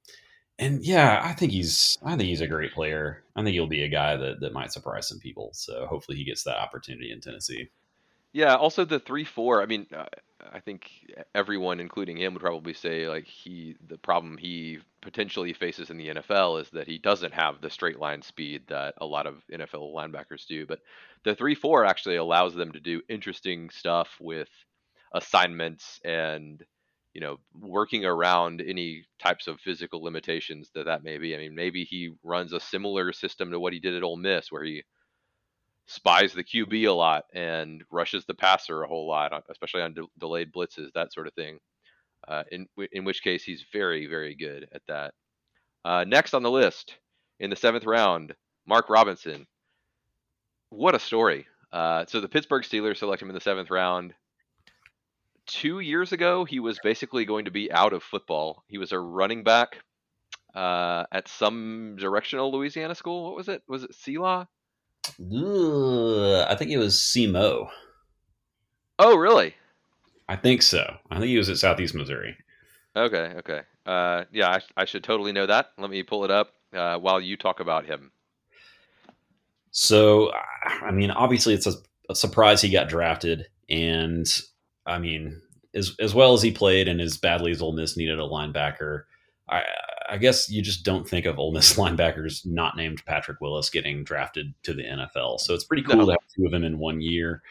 and 0.60 0.86
yeah, 0.86 1.22
I 1.24 1.34
think 1.34 1.52
he's 1.52 1.98
I 2.04 2.16
think 2.16 2.30
he's 2.30 2.42
a 2.42 2.48
great 2.48 2.74
player. 2.74 3.24
I 3.36 3.44
think 3.44 3.54
he'll 3.54 3.68
be 3.68 3.84
a 3.84 3.90
guy 3.90 4.16
that 4.16 4.42
that 4.42 4.54
might 4.54 4.72
surprise 4.72 5.08
some 5.08 5.20
people. 5.20 5.50
So 5.54 5.88
hopefully 5.88 6.18
he 6.18 6.24
gets 6.24 6.44
that 6.44 6.60
opportunity 6.60 7.12
in 7.12 7.20
Tennessee. 7.20 7.70
Yeah. 8.32 8.56
Also, 8.56 8.86
the 8.86 9.00
three 9.00 9.26
four. 9.26 9.64
I 9.64 9.66
mean, 9.66 9.88
uh, 9.96 10.06
I 10.54 10.60
think 10.60 10.90
everyone, 11.34 11.80
including 11.80 12.18
him, 12.18 12.34
would 12.34 12.44
probably 12.44 12.74
say 12.74 13.10
like 13.10 13.26
he 13.26 13.76
the 13.88 13.98
problem 13.98 14.38
he 14.38 14.80
potentially 15.02 15.54
faces 15.54 15.90
in 15.90 15.98
the 15.98 16.10
NFL 16.10 16.62
is 16.62 16.70
that 16.72 16.88
he 16.88 16.98
doesn't 16.98 17.34
have 17.34 17.62
the 17.62 17.70
straight 17.70 18.00
line 18.00 18.22
speed 18.22 18.64
that 18.68 18.94
a 18.98 19.06
lot 19.06 19.28
of 19.28 19.44
NFL 19.52 19.94
linebackers 19.94 20.46
do. 20.48 20.66
But 20.66 20.80
the 21.24 21.36
three 21.36 21.56
four 21.56 21.86
actually 21.86 22.18
allows 22.18 22.54
them 22.54 22.72
to 22.72 22.80
do 22.80 23.02
interesting 23.10 23.70
stuff 23.70 24.10
with 24.20 24.50
assignments 25.14 26.00
and 26.06 26.64
you 27.14 27.22
know 27.22 27.38
working 27.60 28.06
around 28.06 28.62
any 28.62 29.04
types 29.20 29.48
of 29.48 29.60
physical 29.60 30.04
limitations 30.04 30.70
that 30.76 30.86
that 30.86 31.04
may 31.04 31.18
be. 31.18 31.36
I 31.36 31.40
mean, 31.40 31.56
maybe 31.56 31.84
he 31.84 32.12
runs 32.24 32.54
a 32.54 32.60
similar 32.60 33.12
system 33.14 33.52
to 33.52 33.60
what 33.60 33.74
he 33.74 33.80
did 33.80 33.96
at 33.96 34.04
Ole 34.04 34.18
Miss, 34.18 34.52
where 34.52 34.64
he 34.64 34.84
spies 35.88 36.34
the 36.34 36.44
QB 36.44 36.88
a 36.88 36.92
lot 36.92 37.26
and 37.34 37.84
rushes 37.92 38.26
the 38.26 38.34
passer 38.34 38.84
a 38.84 38.88
whole 38.88 39.08
lot, 39.08 39.44
especially 39.50 39.82
on 39.82 39.94
de- 39.94 40.08
delayed 40.20 40.54
blitzes, 40.54 40.92
that 40.94 41.12
sort 41.12 41.28
of 41.28 41.34
thing. 41.34 41.60
Uh, 42.28 42.44
in 42.52 42.68
in 42.92 43.04
which 43.04 43.24
case 43.24 43.44
he's 43.44 43.66
very 43.74 44.08
very 44.08 44.36
good 44.36 44.68
at 44.74 44.82
that. 44.88 45.14
Uh, 45.84 46.06
next 46.08 46.34
on 46.34 46.44
the 46.44 46.52
list 46.52 46.98
in 47.40 47.50
the 47.50 47.56
seventh 47.56 47.86
round, 47.86 48.36
Mark 48.68 48.90
Robinson. 48.90 49.48
What 50.70 50.96
a 50.96 51.00
story! 51.00 51.48
Uh, 51.72 52.06
so 52.08 52.22
the 52.22 52.30
Pittsburgh 52.30 52.64
Steelers 52.64 52.98
select 52.98 53.22
him 53.22 53.30
in 53.30 53.36
the 53.36 53.42
seventh 53.42 53.70
round. 53.70 54.14
Two 55.48 55.80
years 55.80 56.12
ago, 56.12 56.46
he 56.46 56.60
was 56.60 56.80
basically 56.84 57.26
going 57.26 57.46
to 57.46 57.52
be 57.52 57.72
out 57.72 57.94
of 57.94 58.04
football. 58.04 58.64
He 58.68 58.78
was 58.78 58.92
a 58.92 59.00
running 59.00 59.44
back 59.44 59.78
uh, 60.56 61.06
at 61.12 61.28
some 61.28 61.96
directional 62.00 62.52
Louisiana 62.52 62.96
school. 62.96 63.24
What 63.26 63.36
was 63.36 63.48
it? 63.50 63.64
Was 63.68 63.84
it 63.84 63.92
CELA? 63.94 64.48
I 66.48 66.56
think 66.56 66.72
it 66.72 66.78
was 66.78 67.00
SEMO. 67.00 67.70
Oh, 69.00 69.18
really? 69.18 69.56
I 70.28 70.36
think 70.36 70.62
so. 70.62 70.98
I 71.10 71.16
think 71.16 71.28
he 71.30 71.38
was 71.38 71.50
at 71.50 71.58
Southeast 71.58 71.94
Missouri. 71.94 72.38
Okay, 72.96 73.34
okay. 73.38 73.62
Uh, 73.86 74.26
yeah, 74.32 74.50
I, 74.50 74.82
I, 74.82 74.86
should 74.86 75.04
totally 75.04 75.32
know 75.32 75.46
that. 75.46 75.72
Let 75.78 75.90
me 75.90 76.04
pull 76.04 76.26
it 76.26 76.32
up 76.32 76.54
uh, 76.74 76.98
while 76.98 77.20
you 77.20 77.38
talk 77.38 77.60
about 77.60 77.86
him. 77.86 78.12
So, 79.72 80.32
I 80.82 80.92
mean, 80.92 81.10
obviously, 81.12 81.54
it's 81.54 81.68
a, 81.68 81.74
a, 82.10 82.16
surprise 82.16 82.62
he 82.62 82.70
got 82.70 82.90
drafted, 82.90 83.48
and 83.70 84.28
I 84.86 85.00
mean, 85.00 85.42
as 85.74 85.96
as 86.00 86.14
well 86.14 86.34
as 86.34 86.42
he 86.42 86.52
played, 86.52 86.90
and 86.90 87.00
as 87.00 87.18
badly 87.18 87.52
as 87.52 87.62
Ole 87.62 87.72
Miss 87.72 87.96
needed 87.96 88.20
a 88.20 88.24
linebacker, 88.24 89.04
I, 89.50 89.64
I 90.10 90.18
guess 90.18 90.50
you 90.50 90.62
just 90.62 90.84
don't 90.84 91.08
think 91.08 91.26
of 91.26 91.40
Ole 91.40 91.54
Miss 91.54 91.74
linebackers 91.78 92.46
not 92.46 92.76
named 92.76 93.04
Patrick 93.06 93.40
Willis 93.40 93.70
getting 93.70 94.04
drafted 94.04 94.54
to 94.64 94.74
the 94.74 94.84
NFL. 94.84 95.40
So 95.40 95.54
it's 95.54 95.64
pretty 95.64 95.84
cool 95.84 95.96
no. 95.96 96.06
to 96.06 96.12
have 96.12 96.20
two 96.36 96.46
of 96.46 96.52
them 96.52 96.66
in 96.66 96.78
one 96.78 97.00
year. 97.00 97.42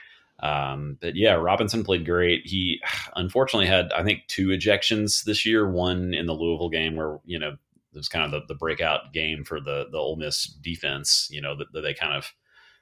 Um, 0.42 0.96
but 1.00 1.16
yeah, 1.16 1.34
Robinson 1.34 1.84
played 1.84 2.06
great. 2.06 2.46
He 2.46 2.80
unfortunately 3.16 3.66
had, 3.66 3.92
I 3.92 4.02
think, 4.02 4.26
two 4.26 4.48
ejections 4.48 5.24
this 5.24 5.44
year. 5.44 5.70
One 5.70 6.14
in 6.14 6.26
the 6.26 6.34
Louisville 6.34 6.70
game 6.70 6.96
where 6.96 7.18
you 7.24 7.38
know 7.38 7.50
it 7.50 7.96
was 7.96 8.08
kind 8.08 8.24
of 8.24 8.30
the, 8.30 8.54
the 8.54 8.58
breakout 8.58 9.12
game 9.12 9.44
for 9.44 9.60
the 9.60 9.86
the 9.90 9.98
Ole 9.98 10.16
Miss 10.16 10.46
defense. 10.46 11.28
You 11.30 11.40
know 11.40 11.56
that, 11.56 11.82
they 11.82 11.94
kind 11.94 12.14
of 12.14 12.32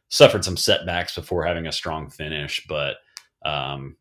suffered 0.08 0.44
some 0.44 0.56
setbacks 0.56 1.14
before 1.14 1.44
having 1.44 1.66
a 1.66 1.72
strong 1.72 2.10
finish, 2.10 2.64
but 2.68 2.96
um, 3.44 3.96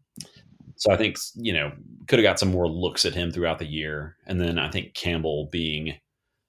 so 0.75 0.91
I 0.91 0.97
think 0.97 1.17
you 1.35 1.53
know 1.53 1.71
could 2.07 2.19
have 2.19 2.23
got 2.23 2.39
some 2.39 2.51
more 2.51 2.67
looks 2.67 3.05
at 3.05 3.13
him 3.13 3.31
throughout 3.31 3.59
the 3.59 3.65
year, 3.65 4.17
and 4.25 4.39
then 4.39 4.59
I 4.59 4.69
think 4.69 4.93
Campbell 4.93 5.49
being 5.51 5.95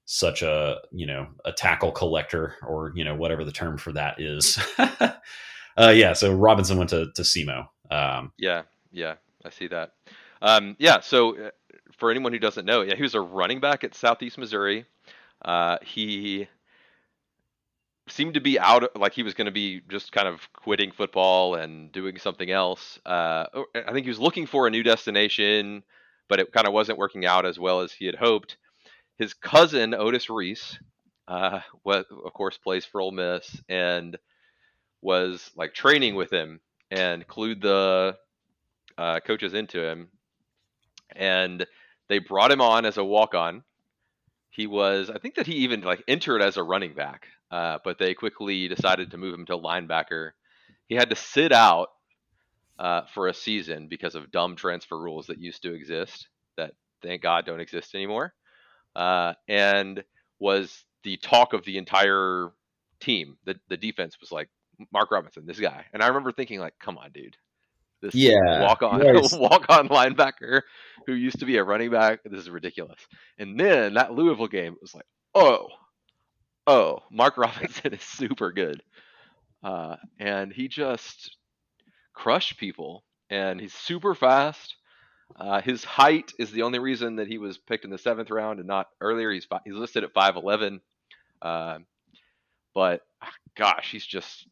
such 0.05 0.43
a 0.43 0.79
you 0.93 1.07
know 1.07 1.27
a 1.45 1.53
tackle 1.53 1.93
collector 1.93 2.55
or 2.67 2.93
you 2.95 3.05
know 3.05 3.15
whatever 3.15 3.45
the 3.45 3.53
term 3.53 3.79
for 3.79 3.93
that 3.93 4.21
is. 4.21 4.59
uh, 5.79 5.91
yeah, 5.91 6.13
so 6.13 6.33
Robinson 6.33 6.79
went 6.79 6.91
to 6.91 7.11
to 7.15 7.23
SEMO. 7.23 7.69
Um, 7.91 8.33
yeah, 8.39 8.63
yeah, 8.93 9.15
I 9.45 9.51
see 9.51 9.69
that. 9.69 9.93
Um, 10.43 10.77
yeah, 10.79 11.01
so 11.01 11.37
uh, 11.37 11.51
for 11.97 12.11
anyone 12.11 12.33
who 12.33 12.39
doesn't 12.39 12.65
know, 12.65 12.83
yeah, 12.83 12.95
he 12.95 13.03
was 13.03 13.15
a 13.15 13.21
running 13.21 13.61
back 13.61 13.85
at 13.85 13.95
Southeast 13.95 14.39
Missouri. 14.39 14.87
Uh, 15.43 15.79
he 15.83 16.49
seemed 18.09 18.35
to 18.35 18.41
be 18.41 18.59
out 18.59 18.97
like 18.97 19.13
he 19.13 19.23
was 19.23 19.35
going 19.35 19.47
to 19.47 19.53
be 19.53 19.83
just 19.89 20.13
kind 20.13 20.29
of 20.29 20.53
quitting 20.53 20.91
football 20.93 21.55
and 21.55 21.93
doing 21.93 22.19
something 22.19 22.51
else. 22.51 22.99
Uh, 23.05 23.47
I 23.75 23.93
think 23.93 24.05
he 24.05 24.11
was 24.11 24.19
looking 24.19 24.47
for 24.47 24.67
a 24.67 24.71
new 24.71 24.83
destination, 24.83 25.83
but 26.29 26.41
it 26.41 26.53
kind 26.53 26.67
of 26.67 26.73
wasn't 26.73 26.99
working 26.99 27.27
out 27.27 27.47
as 27.47 27.59
well 27.59 27.81
as 27.81 27.93
he 27.93 28.07
had 28.07 28.15
hoped. 28.15 28.57
His 29.19 29.35
cousin 29.35 29.95
Otis 29.95 30.31
Reese, 30.31 30.79
uh, 31.27 31.61
what 31.83 32.07
of 32.25 32.33
course 32.33 32.57
plays 32.57 32.85
for 32.85 33.01
Ole 33.01 33.13
Miss 33.13 33.61
and 33.69 34.17
was 35.03 35.51
like 35.57 35.75
training 35.75 36.15
with 36.15 36.31
him 36.33 36.61
and 36.91 37.27
clued 37.27 37.61
the 37.61 38.17
uh, 38.97 39.21
coaches 39.21 39.55
into 39.55 39.83
him, 39.83 40.09
and 41.15 41.67
they 42.09 42.19
brought 42.19 42.51
him 42.51 42.61
on 42.61 42.85
as 42.85 42.97
a 42.97 43.05
walk 43.05 43.35
on. 43.35 43.63
He 44.51 44.67
was, 44.67 45.11
I 45.11 45.19
think 45.19 45.37
that 45.37 45.47
he 45.47 45.55
even 45.57 45.83
like 45.83 46.03
entered 46.09 46.43
as 46.43 46.57
a 46.57 46.63
running 46.63 46.95
back 46.95 47.29
uh, 47.51 47.79
but 47.85 47.99
they 47.99 48.15
quickly 48.15 48.69
decided 48.69 49.11
to 49.11 49.19
move 49.19 49.35
him 49.35 49.47
to 49.47 49.57
linebacker. 49.57 50.31
He 50.89 50.95
had 50.95 51.11
to 51.11 51.17
sit 51.17 51.53
out 51.53 51.89
uh, 52.79 53.03
for 53.15 53.29
a 53.29 53.35
season 53.35 53.89
because 53.89 54.15
of 54.15 54.31
dumb 54.31 54.57
transfer 54.57 54.99
rules 54.99 55.27
that 55.27 55.39
used 55.39 55.63
to 55.63 55.75
exist 55.75 56.29
that 56.57 56.75
thank 57.03 57.23
God 57.23 57.47
don't 57.47 57.61
exist 57.61 57.95
anymore, 57.95 58.35
uh, 58.95 59.35
and 59.49 60.05
was 60.39 60.85
the 61.05 61.17
talk 61.17 61.53
of 61.53 61.65
the 61.65 61.79
entire 61.79 62.51
team. 63.01 63.37
The 63.45 63.59
the 63.69 63.77
defense 63.77 64.19
was 64.21 64.31
like 64.31 64.49
Mark 64.93 65.11
Robinson, 65.11 65.47
this 65.47 65.61
guy, 65.61 65.85
and 65.93 66.03
I 66.03 66.09
remember 66.09 66.33
thinking 66.33 66.61
like, 66.61 66.75
come 66.79 66.99
on, 66.99 67.11
dude. 67.13 67.37
This 68.01 68.15
yeah, 68.15 68.63
walk 68.63 68.83
on 68.83 69.03
yes. 69.03 69.33
walk 69.37 69.67
on 69.69 69.89
linebacker 69.89 70.63
who 71.07 71.15
used 71.15 71.41
to 71.41 71.47
be 71.47 71.57
a 71.57 71.65
running 71.65 71.91
back. 71.91 72.21
This 72.25 72.43
is 72.43 72.51
ridiculous. 72.51 73.01
And 73.39 73.59
then 73.59 73.95
that 73.95 74.13
Louisville 74.13 74.47
game 74.47 74.77
was 74.81 74.95
like, 74.95 75.07
oh, 75.35 75.69
oh, 76.67 77.01
Mark 77.11 77.37
Robinson 77.39 77.95
is 77.95 78.03
super 78.03 78.53
good. 78.53 78.83
Uh, 79.65 79.97
and 80.21 80.53
he 80.53 80.69
just 80.69 81.37
crushed 82.13 82.59
people. 82.59 83.03
And 83.31 83.61
he's 83.61 83.75
super 83.75 84.15
fast. 84.15 84.77
Uh, 85.37 85.61
his 85.61 85.85
height 85.85 86.33
is 86.39 86.51
the 86.51 86.63
only 86.63 86.79
reason 86.79 87.17
that 87.17 87.29
he 87.29 87.39
was 87.39 87.59
picked 87.59 87.85
in 87.85 87.91
the 87.91 87.99
seventh 87.99 88.31
round 88.31 88.59
and 88.59 88.69
not 88.69 88.89
earlier. 89.01 89.31
He's 89.31 89.47
he's 89.65 89.75
listed 89.75 90.05
at 90.05 90.15
five 90.15 90.37
eleven, 90.37 90.81
uh, 91.43 91.79
but 92.75 93.03
gosh, 93.55 93.91
he's 93.91 94.07
just 94.07 94.47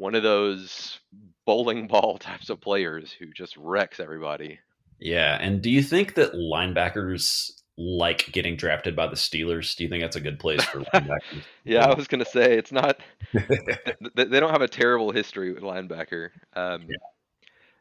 one 0.00 0.14
of 0.14 0.22
those 0.22 0.98
bowling 1.44 1.86
ball 1.88 2.18
types 2.18 2.50
of 2.50 2.60
players 2.60 3.12
who 3.12 3.26
just 3.26 3.56
wrecks 3.56 4.00
everybody. 4.00 4.58
Yeah, 4.98 5.36
and 5.40 5.62
do 5.62 5.70
you 5.70 5.82
think 5.82 6.14
that 6.14 6.32
linebackers 6.32 7.50
like 7.76 8.30
getting 8.32 8.56
drafted 8.56 8.96
by 8.96 9.06
the 9.06 9.16
Steelers? 9.16 9.76
Do 9.76 9.84
you 9.84 9.90
think 9.90 10.02
that's 10.02 10.16
a 10.16 10.20
good 10.20 10.38
place 10.38 10.64
for 10.64 10.80
linebackers? 10.94 11.42
yeah, 11.64 11.86
I 11.86 11.94
was 11.94 12.08
going 12.08 12.24
to 12.24 12.30
say 12.30 12.56
it's 12.56 12.72
not. 12.72 12.98
they 13.32 14.40
don't 14.40 14.50
have 14.50 14.62
a 14.62 14.68
terrible 14.68 15.12
history 15.12 15.52
with 15.52 15.62
linebacker. 15.62 16.30
Um, 16.54 16.86
yeah. 16.88 16.96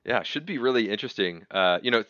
yeah, 0.05 0.23
should 0.23 0.45
be 0.45 0.57
really 0.57 0.89
interesting. 0.89 1.45
Uh, 1.51 1.79
you 1.81 1.91
know, 1.91 2.03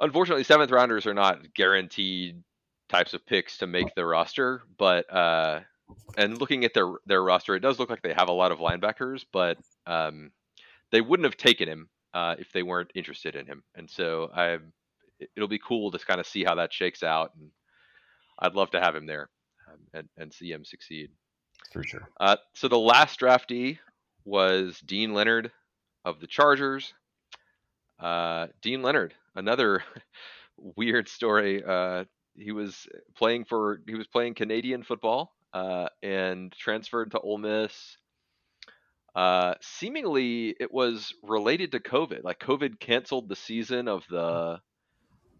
unfortunately, 0.00 0.44
seventh 0.44 0.70
rounders 0.70 1.06
are 1.06 1.14
not 1.14 1.54
guaranteed 1.54 2.42
types 2.88 3.14
of 3.14 3.26
picks 3.26 3.58
to 3.58 3.66
make 3.66 3.94
the 3.94 4.04
roster, 4.04 4.62
but 4.78 5.12
uh, 5.12 5.60
and 6.16 6.38
looking 6.38 6.64
at 6.64 6.74
their 6.74 6.92
their 7.06 7.22
roster, 7.22 7.54
it 7.54 7.60
does 7.60 7.78
look 7.78 7.90
like 7.90 8.02
they 8.02 8.14
have 8.14 8.28
a 8.28 8.32
lot 8.32 8.52
of 8.52 8.58
linebackers, 8.58 9.24
but 9.32 9.58
um, 9.86 10.30
they 10.90 11.00
wouldn't 11.00 11.26
have 11.26 11.36
taken 11.36 11.68
him 11.68 11.88
uh, 12.14 12.36
if 12.38 12.52
they 12.52 12.62
weren't 12.62 12.90
interested 12.94 13.36
in 13.36 13.46
him. 13.46 13.62
And 13.74 13.88
so 13.90 14.30
I 14.34 14.58
it'll 15.34 15.48
be 15.48 15.58
cool 15.58 15.90
to 15.90 15.98
kind 15.98 16.20
of 16.20 16.26
see 16.26 16.44
how 16.44 16.56
that 16.56 16.72
shakes 16.72 17.02
out, 17.02 17.32
and 17.38 17.50
I'd 18.38 18.54
love 18.54 18.70
to 18.72 18.80
have 18.80 18.94
him 18.94 19.06
there 19.06 19.28
um, 19.68 19.78
and 19.94 20.08
and 20.16 20.32
see 20.32 20.50
him 20.50 20.64
succeed. 20.64 21.10
For 21.72 21.82
sure. 21.82 22.08
Uh, 22.18 22.36
so 22.54 22.68
the 22.68 22.78
last 22.78 23.20
draftee 23.20 23.78
was 24.24 24.80
Deane 24.80 25.14
Leonard 25.14 25.52
of 26.04 26.20
the 26.20 26.26
Chargers. 26.26 26.92
Uh, 27.98 28.48
Deane 28.60 28.82
Leonard, 28.82 29.14
another 29.34 29.82
weird 30.76 31.08
story. 31.08 31.62
Uh, 31.64 32.04
he 32.34 32.52
was 32.52 32.86
playing 33.16 33.44
for 33.44 33.80
he 33.86 33.94
was 33.94 34.06
playing 34.06 34.34
Canadian 34.34 34.82
football 34.82 35.35
uh, 35.56 35.88
and 36.02 36.52
transferred 36.52 37.12
to 37.12 37.20
Ole 37.20 37.38
Miss. 37.38 37.96
Uh, 39.14 39.54
seemingly, 39.62 40.54
it 40.60 40.70
was 40.70 41.14
related 41.22 41.72
to 41.72 41.80
COVID. 41.80 42.22
Like 42.24 42.38
COVID 42.38 42.78
canceled 42.78 43.30
the 43.30 43.36
season 43.36 43.88
of 43.88 44.04
the 44.10 44.60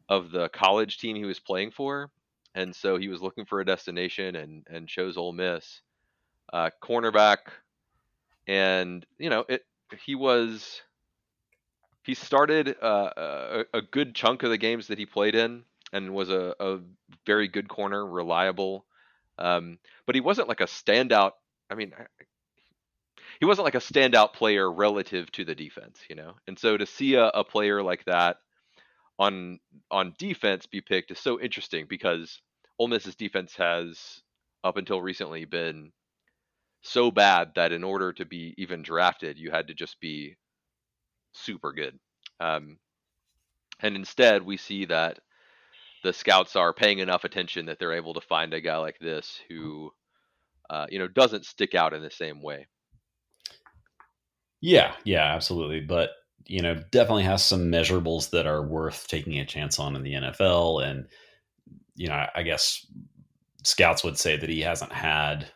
of 0.09 0.31
the 0.31 0.49
college 0.49 0.99
team 0.99 1.17
he 1.17 1.27
was 1.27 1.39
playing 1.39 1.73
for, 1.73 2.11
and 2.55 2.75
so 2.75 2.97
he 2.97 3.09
was 3.09 3.21
looking 3.21 3.45
for 3.45 3.61
a 3.61 3.67
destination 3.67 4.37
and 4.37 4.67
and 4.71 4.89
chose 4.89 5.19
Ole 5.19 5.35
Miss, 5.35 5.83
uh, 6.51 6.71
cornerback, 6.83 7.39
and 8.47 9.05
you 9.19 9.29
know 9.29 9.45
it. 9.47 9.67
He 10.07 10.15
was 10.15 10.81
he 12.05 12.15
started 12.15 12.75
uh, 12.83 13.11
a, 13.17 13.65
a, 13.75 13.83
good 13.83 14.15
chunk 14.15 14.43
of 14.43 14.51
the 14.51 14.59
games 14.59 14.89
that 14.89 14.99
he 14.99 15.07
played 15.07 15.35
in 15.35 15.65
and 15.93 16.15
was 16.15 16.31
a, 16.31 16.55
a 16.59 16.79
very 17.27 17.49
good 17.49 17.69
corner, 17.69 18.05
reliable. 18.05 18.87
Um, 19.39 19.79
but 20.07 20.15
he 20.15 20.21
wasn't 20.21 20.49
like 20.49 20.61
a 20.61 20.67
standout. 20.67 21.33
I 21.71 21.75
mean, 21.75 21.93
he 23.41 23.47
wasn't 23.47 23.65
like 23.65 23.75
a 23.75 23.79
standout 23.79 24.33
player 24.33 24.71
relative 24.71 25.31
to 25.33 25.45
the 25.45 25.55
defense, 25.55 26.01
you 26.09 26.17
know. 26.17 26.35
And 26.47 26.59
so 26.59 26.77
to 26.77 26.87
see 26.87 27.15
a, 27.15 27.27
a 27.29 27.45
player 27.45 27.83
like 27.83 28.05
that 28.07 28.39
on 29.19 29.59
on 29.91 30.15
defense 30.19 30.67
be 30.67 30.81
picked 30.81 31.11
is 31.11 31.19
so 31.19 31.41
interesting 31.41 31.87
because 31.89 32.41
Ole 32.79 32.89
Miss's 32.89 33.17
defense 33.17 33.55
has 33.57 34.23
up 34.65 34.77
until 34.77 35.01
recently 35.01 35.45
been 35.45 35.93
so 36.83 37.11
bad 37.11 37.53
that 37.57 37.73
in 37.73 37.85
order 37.85 38.13
to 38.13 38.25
be 38.25 38.55
even 38.59 38.83
drafted, 38.83 39.39
you 39.39 39.51
had 39.51 39.69
to 39.69 39.75
just 39.75 40.01
be 40.01 40.37
super 41.33 41.73
good. 41.73 41.99
Um, 42.41 42.79
and 43.81 43.97
instead, 43.97 44.43
we 44.43 44.57
see 44.57 44.87
that 44.87 45.19
the 46.07 46.13
scouts 46.13 46.55
are 46.55 46.73
paying 46.73 47.01
enough 47.01 47.25
attention 47.25 47.67
that 47.67 47.81
they're 47.81 47.93
able 47.93 48.15
to 48.15 48.21
find 48.21 48.55
a 48.55 48.61
guy 48.61 48.77
like 48.77 48.99
this 49.01 49.41
who 49.49 49.91
uh, 50.71 50.87
you 50.89 50.99
know, 50.99 51.09
doesn't 51.09 51.47
stick 51.47 51.75
out 51.75 51.95
in 51.95 52.03
the 52.03 52.11
same 52.11 52.43
way. 52.43 52.67
Yeah, 54.61 54.95
yeah, 55.05 55.35
absolutely. 55.35 55.81
But 55.81 56.11
you 56.47 56.63
know, 56.63 56.81
definitely 56.93 57.25
has 57.25 57.45
some 57.45 57.73
measurables 57.73 58.31
that 58.31 58.47
are 58.47 58.63
worth 58.63 59.09
taking 59.09 59.39
a 59.39 59.45
chance 59.45 59.79
on 59.79 59.97
in 59.97 60.03
the 60.03 60.15
NFL. 60.15 60.85
And 60.85 61.07
you 61.97 62.09
know, 62.09 62.27
I 62.35 62.43
guess 62.43 62.87
scouts 63.65 64.05
would 64.05 64.19
say 64.19 64.37
that 64.37 64.49
he 64.49 64.61
hasn't 64.61 64.93
had 64.93 65.49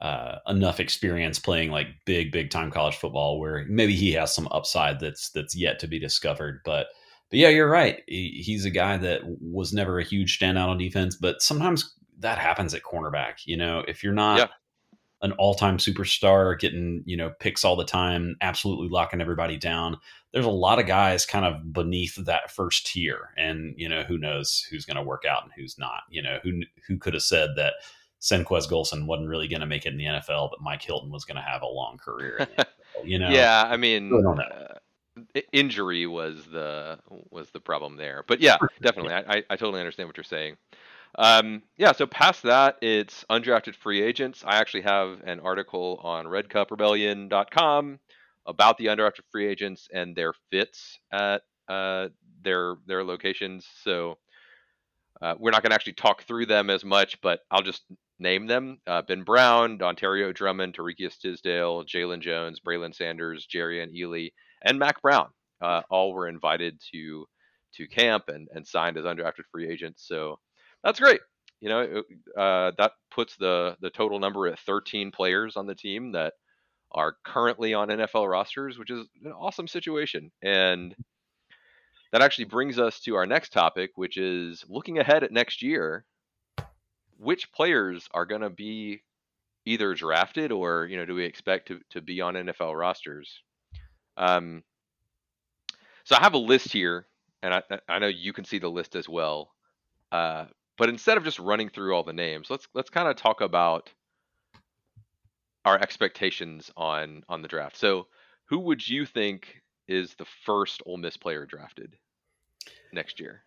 uh, 0.00 0.36
enough 0.46 0.78
experience 0.78 1.38
playing 1.38 1.70
like 1.70 1.88
big, 2.04 2.32
big 2.32 2.50
time 2.50 2.70
college 2.70 2.96
football 2.96 3.40
where 3.40 3.64
maybe 3.68 3.94
he 3.94 4.12
has 4.12 4.34
some 4.34 4.48
upside 4.50 5.00
that's 5.00 5.30
that's 5.30 5.56
yet 5.56 5.78
to 5.80 5.86
be 5.86 5.98
discovered. 5.98 6.60
But 6.64 6.88
but 7.30 7.38
yeah, 7.38 7.48
you're 7.48 7.70
right. 7.70 8.02
He, 8.06 8.42
he's 8.44 8.64
a 8.64 8.70
guy 8.70 8.96
that 8.98 9.20
was 9.24 9.72
never 9.72 9.98
a 9.98 10.04
huge 10.04 10.38
standout 10.38 10.68
on 10.68 10.78
defense, 10.78 11.16
but 11.16 11.42
sometimes 11.42 11.94
that 12.20 12.38
happens 12.38 12.74
at 12.74 12.82
cornerback. 12.82 13.46
You 13.46 13.56
know, 13.56 13.84
if 13.86 14.02
you're 14.02 14.12
not 14.12 14.38
yeah. 14.38 14.46
an 15.22 15.32
all 15.32 15.54
time 15.54 15.78
superstar 15.78 16.58
getting 16.58 17.02
you 17.04 17.16
know 17.16 17.30
picks 17.38 17.64
all 17.64 17.76
the 17.76 17.84
time, 17.84 18.36
absolutely 18.40 18.88
locking 18.88 19.20
everybody 19.20 19.56
down. 19.56 19.98
There's 20.32 20.46
a 20.46 20.50
lot 20.50 20.78
of 20.78 20.86
guys 20.86 21.24
kind 21.24 21.44
of 21.44 21.72
beneath 21.72 22.16
that 22.16 22.50
first 22.50 22.86
tier, 22.86 23.30
and 23.36 23.74
you 23.76 23.88
know 23.88 24.02
who 24.02 24.18
knows 24.18 24.66
who's 24.70 24.84
going 24.84 24.96
to 24.96 25.02
work 25.02 25.24
out 25.28 25.44
and 25.44 25.52
who's 25.56 25.78
not. 25.78 26.02
You 26.10 26.22
know 26.22 26.38
who 26.42 26.62
who 26.86 26.98
could 26.98 27.14
have 27.14 27.22
said 27.22 27.50
that 27.56 27.74
Senquez 28.20 28.68
Golson 28.68 29.06
wasn't 29.06 29.28
really 29.28 29.48
going 29.48 29.60
to 29.60 29.66
make 29.66 29.86
it 29.86 29.92
in 29.92 29.98
the 29.98 30.04
NFL, 30.04 30.50
but 30.50 30.60
Mike 30.60 30.82
Hilton 30.82 31.10
was 31.10 31.24
going 31.24 31.36
to 31.36 31.42
have 31.42 31.62
a 31.62 31.66
long 31.66 31.98
career. 31.98 32.46
you 33.04 33.18
know, 33.18 33.28
yeah. 33.30 33.68
I 33.70 33.76
mean, 33.76 34.12
uh, 34.12 34.77
injury 35.52 36.06
was 36.06 36.46
the 36.46 36.98
was 37.30 37.50
the 37.50 37.60
problem 37.60 37.96
there. 37.96 38.24
But 38.26 38.40
yeah, 38.40 38.56
definitely, 38.82 39.14
I, 39.14 39.42
I 39.48 39.56
totally 39.56 39.80
understand 39.80 40.08
what 40.08 40.16
you're 40.16 40.24
saying. 40.24 40.56
Um, 41.16 41.62
yeah, 41.76 41.92
so 41.92 42.06
past 42.06 42.42
that, 42.42 42.76
it's 42.82 43.24
undrafted 43.30 43.74
free 43.74 44.02
agents. 44.02 44.44
I 44.46 44.56
actually 44.56 44.82
have 44.82 45.20
an 45.24 45.40
article 45.40 46.00
on 46.02 46.26
RedCupRebellion.com 46.26 47.98
about 48.46 48.78
the 48.78 48.86
undrafted 48.86 49.22
free 49.30 49.46
agents 49.46 49.88
and 49.92 50.14
their 50.14 50.32
fits 50.50 50.98
at 51.12 51.42
uh, 51.68 52.08
their 52.42 52.76
their 52.86 53.04
locations. 53.04 53.66
So 53.82 54.18
uh, 55.20 55.34
we're 55.38 55.50
not 55.50 55.62
going 55.62 55.70
to 55.70 55.74
actually 55.74 55.94
talk 55.94 56.22
through 56.22 56.46
them 56.46 56.70
as 56.70 56.84
much, 56.84 57.20
but 57.20 57.40
I'll 57.50 57.62
just 57.62 57.82
name 58.18 58.46
them 58.46 58.78
uh, 58.86 59.02
Ben 59.02 59.22
Brown, 59.22 59.78
Dontario 59.78 60.34
Drummond, 60.34 60.74
Tariqious 60.74 61.18
Tisdale, 61.18 61.84
Jalen 61.84 62.20
Jones, 62.20 62.60
Braylon 62.60 62.94
Sanders, 62.94 63.46
Jerrion 63.46 63.94
Ealy, 63.94 64.32
and 64.62 64.78
Mac 64.78 65.00
Brown. 65.02 65.28
Uh, 65.60 65.82
all 65.90 66.12
were 66.12 66.28
invited 66.28 66.80
to 66.92 67.26
to 67.74 67.88
camp 67.88 68.24
and, 68.28 68.48
and 68.54 68.66
signed 68.66 68.96
as 68.96 69.04
undrafted 69.04 69.44
free 69.50 69.68
agents. 69.68 70.06
So 70.06 70.38
that's 70.84 71.00
great. 71.00 71.20
You 71.60 71.68
know, 71.68 72.02
uh, 72.36 72.72
that 72.78 72.92
puts 73.10 73.36
the 73.36 73.76
the 73.80 73.90
total 73.90 74.18
number 74.20 74.46
at 74.46 74.58
13 74.60 75.10
players 75.10 75.56
on 75.56 75.66
the 75.66 75.74
team 75.74 76.12
that 76.12 76.34
are 76.92 77.16
currently 77.24 77.74
on 77.74 77.88
NFL 77.88 78.30
rosters, 78.30 78.78
which 78.78 78.90
is 78.90 79.06
an 79.24 79.32
awesome 79.32 79.68
situation. 79.68 80.30
And 80.42 80.94
that 82.12 82.22
actually 82.22 82.46
brings 82.46 82.78
us 82.78 83.00
to 83.00 83.16
our 83.16 83.26
next 83.26 83.52
topic, 83.52 83.90
which 83.96 84.16
is 84.16 84.64
looking 84.68 84.98
ahead 84.98 85.24
at 85.24 85.32
next 85.32 85.62
year 85.62 86.04
which 87.18 87.52
players 87.52 88.08
are 88.14 88.24
going 88.24 88.40
to 88.40 88.50
be 88.50 89.02
either 89.66 89.92
drafted 89.94 90.50
or 90.52 90.86
you 90.86 90.96
know 90.96 91.04
do 91.04 91.14
we 91.14 91.24
expect 91.24 91.68
to, 91.68 91.80
to 91.90 92.00
be 92.00 92.20
on 92.20 92.34
NFL 92.34 92.78
rosters? 92.78 93.42
Um, 94.18 94.62
so 96.04 96.16
I 96.16 96.20
have 96.20 96.34
a 96.34 96.38
list 96.38 96.72
here, 96.72 97.06
and 97.42 97.54
I, 97.54 97.62
I 97.88 97.98
know 97.98 98.08
you 98.08 98.32
can 98.32 98.44
see 98.44 98.58
the 98.58 98.68
list 98.68 98.96
as 98.96 99.08
well. 99.08 99.52
Uh, 100.12 100.46
but 100.76 100.88
instead 100.88 101.16
of 101.16 101.24
just 101.24 101.38
running 101.38 101.68
through 101.68 101.94
all 101.94 102.02
the 102.02 102.12
names, 102.12 102.50
let's 102.50 102.68
let's 102.74 102.90
kind 102.90 103.08
of 103.08 103.16
talk 103.16 103.40
about 103.40 103.90
our 105.64 105.78
expectations 105.80 106.70
on 106.76 107.24
on 107.28 107.42
the 107.42 107.48
draft. 107.48 107.76
So, 107.76 108.06
who 108.46 108.58
would 108.60 108.86
you 108.86 109.06
think 109.06 109.62
is 109.86 110.14
the 110.14 110.26
first 110.44 110.82
Ole 110.86 110.98
Miss 110.98 111.16
player 111.16 111.46
drafted 111.46 111.96
next 112.92 113.20
year? 113.20 113.42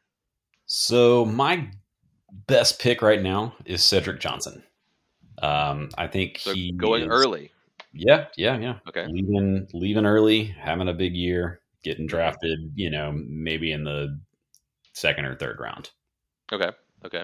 So 0.65 1.25
my 1.25 1.69
best 2.47 2.79
pick 2.79 3.01
right 3.01 3.21
now 3.21 3.55
is 3.65 3.83
Cedric 3.83 4.19
Johnson. 4.19 4.63
Um, 5.41 5.89
I 5.97 6.07
think 6.07 6.39
so 6.39 6.53
he 6.53 6.71
going 6.71 7.03
is, 7.03 7.09
early. 7.09 7.51
Yeah, 7.93 8.25
yeah, 8.37 8.57
yeah. 8.57 8.79
Okay, 8.87 9.05
leaving 9.07 9.67
leaving 9.73 10.05
early, 10.05 10.45
having 10.45 10.87
a 10.87 10.93
big 10.93 11.15
year, 11.15 11.61
getting 11.83 12.07
drafted. 12.07 12.59
You 12.75 12.89
know, 12.89 13.11
maybe 13.13 13.71
in 13.71 13.83
the 13.83 14.19
second 14.93 15.25
or 15.25 15.35
third 15.35 15.59
round. 15.59 15.89
Okay. 16.51 16.71
Okay. 17.05 17.23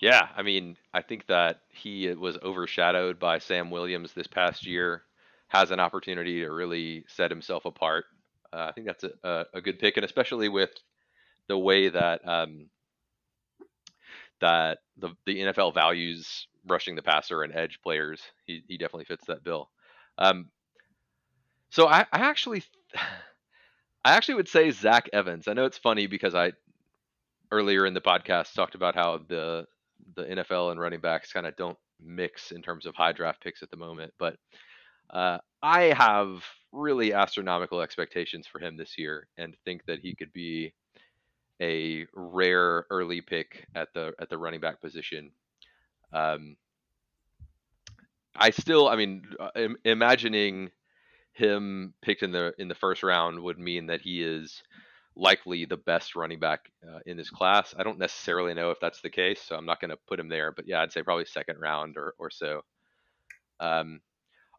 Yeah, 0.00 0.28
I 0.34 0.42
mean, 0.42 0.76
I 0.94 1.02
think 1.02 1.26
that 1.26 1.60
he 1.68 2.08
was 2.14 2.38
overshadowed 2.42 3.18
by 3.18 3.38
Sam 3.38 3.70
Williams 3.70 4.12
this 4.12 4.26
past 4.26 4.66
year. 4.66 5.02
Has 5.48 5.72
an 5.72 5.80
opportunity 5.80 6.40
to 6.40 6.50
really 6.50 7.04
set 7.08 7.30
himself 7.30 7.64
apart. 7.64 8.04
Uh, 8.52 8.66
I 8.68 8.72
think 8.72 8.86
that's 8.86 9.04
a, 9.04 9.10
a, 9.24 9.44
a, 9.54 9.60
good 9.60 9.78
pick, 9.78 9.96
and 9.96 10.04
especially 10.04 10.48
with 10.48 10.70
the 11.48 11.58
way 11.58 11.88
that 11.88 12.26
um, 12.26 12.66
that 14.40 14.78
the 14.96 15.10
the 15.26 15.40
NFL 15.40 15.74
values 15.74 16.46
rushing 16.66 16.96
the 16.96 17.02
passer 17.02 17.42
and 17.42 17.54
edge 17.54 17.80
players. 17.82 18.22
He 18.46 18.62
he 18.68 18.76
definitely 18.76 19.04
fits 19.06 19.26
that 19.26 19.44
bill. 19.44 19.70
Um, 20.18 20.50
so 21.70 21.86
I, 21.86 22.00
I 22.12 22.20
actually 22.20 22.62
I 24.04 24.16
actually 24.16 24.36
would 24.36 24.48
say 24.48 24.70
Zach 24.70 25.10
Evans. 25.12 25.46
I 25.46 25.52
know 25.52 25.66
it's 25.66 25.78
funny 25.78 26.06
because 26.06 26.34
I 26.34 26.52
earlier 27.52 27.86
in 27.86 27.94
the 27.94 28.00
podcast 28.00 28.54
talked 28.54 28.74
about 28.74 28.94
how 28.94 29.20
the 29.28 29.66
the 30.16 30.24
NFL 30.24 30.72
and 30.72 30.80
running 30.80 31.00
backs 31.00 31.32
kind 31.32 31.46
of 31.46 31.56
don't 31.56 31.78
mix 32.02 32.52
in 32.52 32.62
terms 32.62 32.86
of 32.86 32.94
high 32.94 33.12
draft 33.12 33.42
picks 33.42 33.62
at 33.62 33.70
the 33.70 33.76
moment, 33.76 34.12
but 34.18 34.36
uh, 35.10 35.38
I 35.62 35.82
have 35.96 36.42
really 36.72 37.12
astronomical 37.12 37.80
expectations 37.80 38.46
for 38.46 38.60
him 38.60 38.76
this 38.76 38.96
year 38.96 39.26
and 39.36 39.56
think 39.64 39.84
that 39.86 40.00
he 40.00 40.14
could 40.14 40.32
be 40.32 40.72
a 41.60 42.06
rare 42.14 42.86
early 42.90 43.20
pick 43.20 43.66
at 43.74 43.92
the 43.92 44.12
at 44.18 44.30
the 44.30 44.38
running 44.38 44.60
back 44.60 44.80
position. 44.80 45.30
Um, 46.12 46.56
I 48.34 48.50
still, 48.50 48.88
I 48.88 48.96
mean, 48.96 49.24
uh, 49.38 49.50
Im- 49.56 49.76
imagining 49.84 50.70
him 51.32 51.94
picked 52.02 52.22
in 52.22 52.32
the 52.32 52.52
in 52.58 52.68
the 52.68 52.74
first 52.74 53.02
round 53.02 53.40
would 53.40 53.58
mean 53.58 53.86
that 53.86 54.00
he 54.00 54.22
is 54.22 54.62
likely 55.16 55.64
the 55.64 55.76
best 55.76 56.16
running 56.16 56.38
back 56.38 56.70
uh, 56.88 57.00
in 57.06 57.16
this 57.16 57.30
class. 57.30 57.74
I 57.78 57.82
don't 57.82 57.98
necessarily 57.98 58.54
know 58.54 58.70
if 58.70 58.80
that's 58.80 59.00
the 59.00 59.10
case, 59.10 59.40
so 59.40 59.56
I'm 59.56 59.66
not 59.66 59.80
going 59.80 59.90
to 59.90 59.98
put 60.08 60.18
him 60.20 60.28
there. 60.28 60.52
But 60.52 60.66
yeah, 60.66 60.80
I'd 60.82 60.92
say 60.92 61.02
probably 61.02 61.26
second 61.26 61.58
round 61.60 61.96
or 61.96 62.14
or 62.18 62.30
so. 62.30 62.62
Um, 63.58 64.00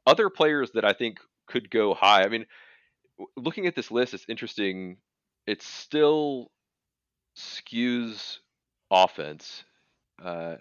other 0.05 0.29
players 0.29 0.71
that 0.73 0.85
I 0.85 0.93
think 0.93 1.19
could 1.47 1.69
go 1.69 1.93
high. 1.93 2.23
I 2.23 2.29
mean, 2.29 2.45
looking 3.35 3.67
at 3.67 3.75
this 3.75 3.91
list, 3.91 4.13
it's 4.13 4.25
interesting. 4.29 4.97
It 5.47 5.61
still 5.61 6.51
skews 7.35 8.37
offense, 8.89 9.63
uh, 10.23 10.55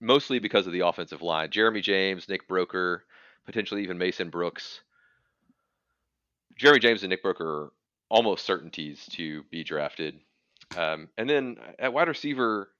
mostly 0.00 0.38
because 0.38 0.66
of 0.66 0.72
the 0.72 0.86
offensive 0.86 1.22
line. 1.22 1.50
Jeremy 1.50 1.80
James, 1.80 2.28
Nick 2.28 2.48
Broeker, 2.48 3.00
potentially 3.46 3.82
even 3.82 3.98
Mason 3.98 4.30
Brooks. 4.30 4.80
Jeremy 6.56 6.80
James 6.80 7.02
and 7.02 7.10
Nick 7.10 7.22
Broeker 7.22 7.40
are 7.40 7.72
almost 8.08 8.44
certainties 8.44 9.06
to 9.12 9.42
be 9.50 9.64
drafted. 9.64 10.18
Um, 10.76 11.08
and 11.16 11.28
then 11.28 11.56
at 11.78 11.92
wide 11.92 12.08
receiver, 12.08 12.70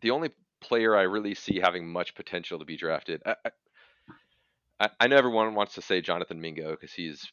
the 0.00 0.10
only 0.10 0.30
player 0.60 0.96
I 0.96 1.02
really 1.02 1.34
see 1.34 1.58
having 1.60 1.90
much 1.90 2.14
potential 2.14 2.58
to 2.58 2.64
be 2.64 2.76
drafted. 2.76 3.22
I, 3.26 3.36
I, 4.80 4.90
I 5.00 5.06
know 5.08 5.16
everyone 5.16 5.54
wants 5.54 5.74
to 5.74 5.82
say 5.82 6.00
Jonathan 6.00 6.40
Mingo 6.40 6.70
because 6.72 6.92
he's 6.92 7.30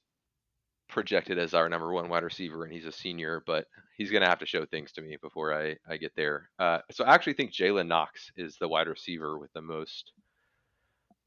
projected 0.89 1.37
as 1.37 1.53
our 1.53 1.69
number 1.69 1.93
one 1.93 2.09
wide 2.09 2.23
receiver, 2.23 2.63
and 2.63 2.73
he's 2.73 2.85
a 2.85 2.91
senior, 2.91 3.41
but 3.45 3.65
he's 3.97 4.11
going 4.11 4.23
to 4.23 4.29
have 4.29 4.39
to 4.39 4.45
show 4.45 4.65
things 4.65 4.91
to 4.93 5.01
me 5.01 5.17
before 5.21 5.53
I, 5.53 5.75
I 5.87 5.97
get 5.97 6.11
there. 6.15 6.49
Uh, 6.59 6.79
so 6.91 7.05
I 7.05 7.13
actually 7.13 7.33
think 7.33 7.53
Jalen 7.53 7.87
Knox 7.87 8.31
is 8.35 8.57
the 8.59 8.67
wide 8.67 8.87
receiver 8.87 9.37
with 9.37 9.53
the 9.53 9.61
most 9.61 10.11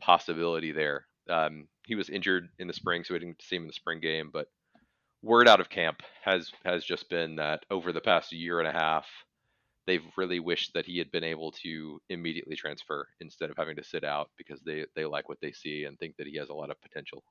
possibility 0.01 0.73
there. 0.73 1.07
Um, 1.31 1.69
he 1.87 1.95
was 1.95 2.11
injured 2.11 2.49
in 2.59 2.67
the 2.67 2.75
spring, 2.75 3.05
so 3.05 3.15
we 3.15 3.21
didn't 3.21 3.43
see 3.43 3.57
him 3.57 3.63
in 3.63 3.69
the 3.69 3.73
spring 3.73 4.01
game. 4.01 4.31
But 4.33 4.49
word 5.23 5.49
out 5.49 5.61
of 5.61 5.71
camp 5.71 6.03
has 6.25 6.51
has 6.65 6.85
just 6.85 7.09
been 7.09 7.37
that 7.37 7.65
over 7.71 7.93
the 7.93 8.01
past 8.01 8.33
year 8.33 8.59
and 8.59 8.69
a 8.69 8.73
half, 8.73 9.07
they've 9.87 10.05
really 10.17 10.41
wished 10.41 10.75
that 10.75 10.87
he 10.87 10.99
had 10.99 11.11
been 11.13 11.25
able 11.25 11.53
to 11.53 12.01
immediately 12.09 12.57
transfer 12.57 13.07
instead 13.21 13.51
of 13.51 13.57
having 13.57 13.77
to 13.77 13.85
sit 13.85 14.05
out 14.05 14.31
because 14.37 14.61
they 14.63 14.85
they 14.97 15.05
like 15.05 15.29
what 15.29 15.39
they 15.41 15.53
see 15.53 15.85
and 15.85 15.99
think 15.99 16.17
that 16.17 16.27
he 16.27 16.37
has 16.37 16.49
a 16.49 16.55
lot 16.55 16.71
of 16.71 16.81
potential. 16.83 17.23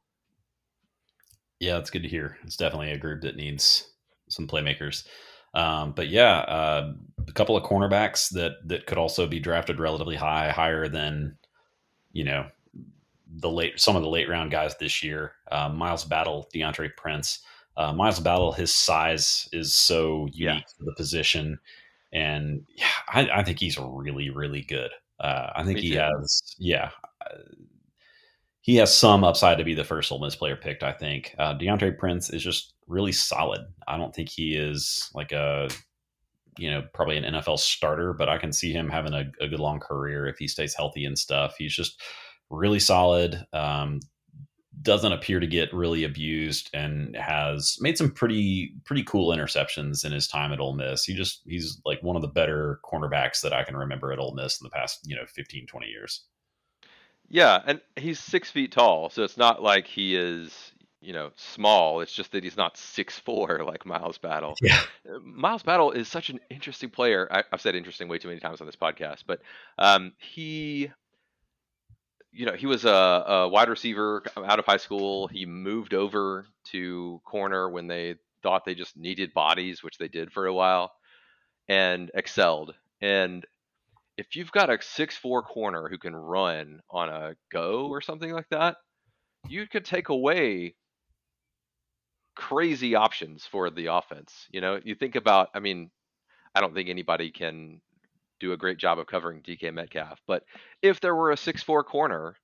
Yeah, 1.61 1.77
it's 1.77 1.91
good 1.91 2.01
to 2.01 2.09
hear. 2.09 2.39
It's 2.43 2.57
definitely 2.57 2.91
a 2.91 2.97
group 2.97 3.21
that 3.21 3.35
needs 3.35 3.87
some 4.29 4.47
playmakers. 4.47 5.05
Um, 5.53 5.91
but 5.91 6.09
yeah, 6.09 6.39
uh, 6.39 6.93
a 7.27 7.31
couple 7.33 7.55
of 7.55 7.63
cornerbacks 7.63 8.31
that 8.31 8.53
that 8.65 8.87
could 8.87 8.97
also 8.97 9.27
be 9.27 9.39
drafted 9.39 9.79
relatively 9.79 10.15
high, 10.15 10.49
higher 10.49 10.87
than 10.87 11.37
you 12.13 12.23
know 12.23 12.47
the 13.27 13.49
late 13.49 13.79
some 13.79 13.95
of 13.95 14.01
the 14.01 14.09
late 14.09 14.27
round 14.27 14.49
guys 14.49 14.75
this 14.77 15.03
year. 15.03 15.33
Uh, 15.51 15.69
Miles 15.69 16.03
Battle, 16.03 16.49
Deantre 16.53 16.89
Prince. 16.97 17.39
Uh, 17.77 17.93
Miles 17.93 18.19
Battle, 18.19 18.51
his 18.51 18.73
size 18.73 19.47
is 19.53 19.75
so 19.75 20.27
unique 20.33 20.39
yeah. 20.39 20.59
to 20.79 20.83
the 20.83 20.95
position, 20.97 21.59
and 22.11 22.65
yeah, 22.75 22.85
I, 23.07 23.29
I, 23.29 23.43
think 23.43 23.59
he's 23.59 23.77
really 23.77 24.31
really 24.31 24.61
good. 24.61 24.89
Uh, 25.19 25.51
I 25.55 25.63
think 25.63 25.75
Me 25.75 25.81
he 25.83 25.91
too. 25.91 25.99
has, 25.99 26.41
yeah, 26.57 26.89
uh, 27.21 27.37
he 28.61 28.75
has 28.75 28.95
some 28.95 29.23
upside 29.23 29.57
to 29.57 29.63
be 29.63 29.73
the 29.73 29.83
first 29.83 30.11
Ole 30.11 30.23
Miss 30.23 30.35
player 30.35 30.55
picked. 30.55 30.83
I 30.83 30.91
think 30.91 31.35
uh, 31.39 31.57
Deantre 31.57 31.97
Prince 31.97 32.29
is 32.29 32.43
just 32.43 32.73
really 32.87 33.11
solid. 33.11 33.61
I 33.87 33.97
don't 33.97 34.13
think 34.13 34.29
he 34.29 34.55
is 34.55 35.09
like 35.15 35.31
a, 35.31 35.67
you 36.57 36.69
know, 36.69 36.83
probably 36.93 37.17
an 37.17 37.33
NFL 37.33 37.57
starter, 37.57 38.13
but 38.13 38.29
I 38.29 38.37
can 38.37 38.53
see 38.53 38.71
him 38.71 38.89
having 38.89 39.13
a, 39.13 39.25
a 39.39 39.47
good 39.47 39.59
long 39.59 39.79
career 39.79 40.27
if 40.27 40.37
he 40.37 40.47
stays 40.47 40.75
healthy 40.75 41.05
and 41.05 41.17
stuff. 41.17 41.55
He's 41.57 41.75
just 41.75 42.01
really 42.51 42.79
solid. 42.79 43.43
Um, 43.51 43.99
doesn't 44.83 45.11
appear 45.11 45.39
to 45.39 45.47
get 45.47 45.73
really 45.73 46.03
abused 46.03 46.69
and 46.73 47.15
has 47.15 47.77
made 47.81 47.97
some 47.97 48.11
pretty 48.11 48.73
pretty 48.85 49.03
cool 49.03 49.35
interceptions 49.35 50.05
in 50.05 50.11
his 50.11 50.27
time 50.27 50.51
at 50.51 50.59
Ole 50.59 50.75
Miss. 50.75 51.03
He 51.03 51.13
just 51.13 51.41
he's 51.45 51.81
like 51.85 52.01
one 52.01 52.15
of 52.15 52.21
the 52.21 52.27
better 52.27 52.79
cornerbacks 52.85 53.41
that 53.41 53.53
I 53.53 53.63
can 53.63 53.75
remember 53.75 54.11
at 54.11 54.19
Ole 54.19 54.33
Miss 54.33 54.59
in 54.59 54.65
the 54.65 54.71
past, 54.71 54.99
you 55.03 55.15
know, 55.15 55.25
15, 55.27 55.67
20 55.67 55.87
years. 55.87 56.25
Yeah, 57.31 57.61
and 57.65 57.79
he's 57.95 58.19
six 58.19 58.51
feet 58.51 58.73
tall, 58.73 59.09
so 59.09 59.23
it's 59.23 59.37
not 59.37 59.63
like 59.63 59.87
he 59.87 60.17
is, 60.17 60.73
you 60.99 61.13
know, 61.13 61.31
small. 61.37 62.01
It's 62.01 62.11
just 62.11 62.33
that 62.33 62.43
he's 62.43 62.57
not 62.57 62.75
six 62.77 63.17
four 63.17 63.63
like 63.65 63.85
Miles 63.85 64.17
Battle. 64.17 64.53
Yeah, 64.61 64.81
uh, 65.09 65.19
Miles 65.23 65.63
Battle 65.63 65.91
is 65.91 66.09
such 66.09 66.29
an 66.29 66.41
interesting 66.49 66.89
player. 66.89 67.29
I, 67.31 67.43
have 67.49 67.61
said 67.61 67.75
interesting 67.75 68.09
way 68.09 68.17
too 68.17 68.27
many 68.27 68.41
times 68.41 68.59
on 68.59 68.67
this 68.67 68.75
podcast, 68.75 69.23
but 69.25 69.39
um, 69.79 70.11
he 70.17 70.91
you 72.33 72.45
know, 72.45 72.53
he 72.53 72.65
was 72.65 72.85
a, 72.85 72.89
a, 72.89 73.49
wide 73.49 73.69
receiver 73.69 74.23
out 74.37 74.59
of 74.59 74.65
high 74.65 74.77
school. 74.77 75.27
He 75.27 75.45
moved 75.45 75.93
over 75.93 76.45
to 76.71 77.21
corner 77.25 77.69
when 77.69 77.87
they 77.87 78.15
thought 78.43 78.65
they 78.65 78.75
just 78.75 78.97
needed 78.97 79.33
bodies, 79.33 79.83
which 79.83 79.97
they 79.97 80.07
did 80.07 80.31
for 80.31 80.47
a 80.47 80.53
while, 80.53 80.91
and 81.67 82.11
excelled. 82.13 82.73
And 83.01 83.45
if 84.17 84.35
you've 84.35 84.51
got 84.51 84.69
a 84.69 84.81
six 84.81 85.17
four 85.17 85.41
corner 85.41 85.87
who 85.89 85.97
can 85.97 86.15
run 86.15 86.81
on 86.89 87.09
a 87.09 87.35
go 87.51 87.87
or 87.87 88.01
something 88.01 88.31
like 88.31 88.49
that, 88.49 88.77
you 89.47 89.67
could 89.67 89.85
take 89.85 90.09
away 90.09 90.75
crazy 92.35 92.95
options 92.95 93.45
for 93.45 93.69
the 93.69 93.87
offense. 93.87 94.47
You 94.51 94.61
know, 94.61 94.79
you 94.83 94.95
think 94.95 95.15
about, 95.15 95.49
I 95.53 95.59
mean, 95.59 95.91
I 96.55 96.61
don't 96.61 96.73
think 96.73 96.89
anybody 96.89 97.31
can 97.31 97.81
do 98.39 98.53
a 98.53 98.57
great 98.57 98.77
job 98.77 98.99
of 98.99 99.07
covering 99.07 99.41
DK 99.41 99.73
Metcalf. 99.73 100.19
But 100.27 100.43
if 100.81 100.99
there 100.99 101.15
were 101.15 101.31
a 101.31 101.37
six-four 101.37 101.83
corner 101.83 102.35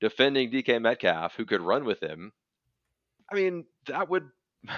defending 0.00 0.50
DK 0.50 0.80
Metcalf 0.80 1.34
who 1.36 1.44
could 1.44 1.60
run 1.60 1.84
with 1.84 2.02
him, 2.02 2.32
I 3.30 3.34
mean, 3.34 3.64
that 3.86 4.08
would 4.08 4.28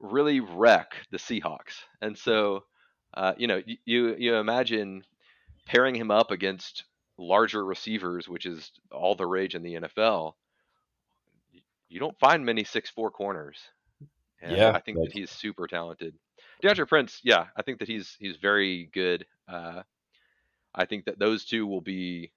really 0.00 0.40
wreck 0.40 0.94
the 1.10 1.18
Seahawks. 1.18 1.84
And 2.00 2.16
so, 2.18 2.64
uh, 3.14 3.34
you 3.36 3.46
know, 3.46 3.62
you 3.84 4.16
you 4.16 4.36
imagine 4.36 5.04
pairing 5.66 5.94
him 5.94 6.10
up 6.10 6.30
against 6.30 6.84
larger 7.18 7.64
receivers, 7.64 8.28
which 8.28 8.46
is 8.46 8.72
all 8.90 9.14
the 9.14 9.26
rage 9.26 9.54
in 9.54 9.62
the 9.62 9.74
NFL. 9.74 10.34
You 11.88 12.00
don't 12.00 12.18
find 12.18 12.44
many 12.44 12.64
six-four 12.64 13.10
corners. 13.10 13.58
And 14.40 14.56
yeah, 14.56 14.72
I 14.72 14.80
think 14.80 14.98
that 14.98 15.12
he's 15.12 15.30
super 15.30 15.68
talented. 15.68 16.14
Deantre 16.62 16.88
Prince, 16.88 17.20
yeah, 17.22 17.46
I 17.56 17.62
think 17.62 17.78
that 17.78 17.88
he's 17.88 18.16
he's 18.18 18.36
very 18.36 18.88
good. 18.92 19.26
Uh, 19.46 19.82
I 20.74 20.84
think 20.84 21.04
that 21.04 21.18
those 21.18 21.44
two 21.44 21.66
will 21.66 21.80
be 21.80 22.32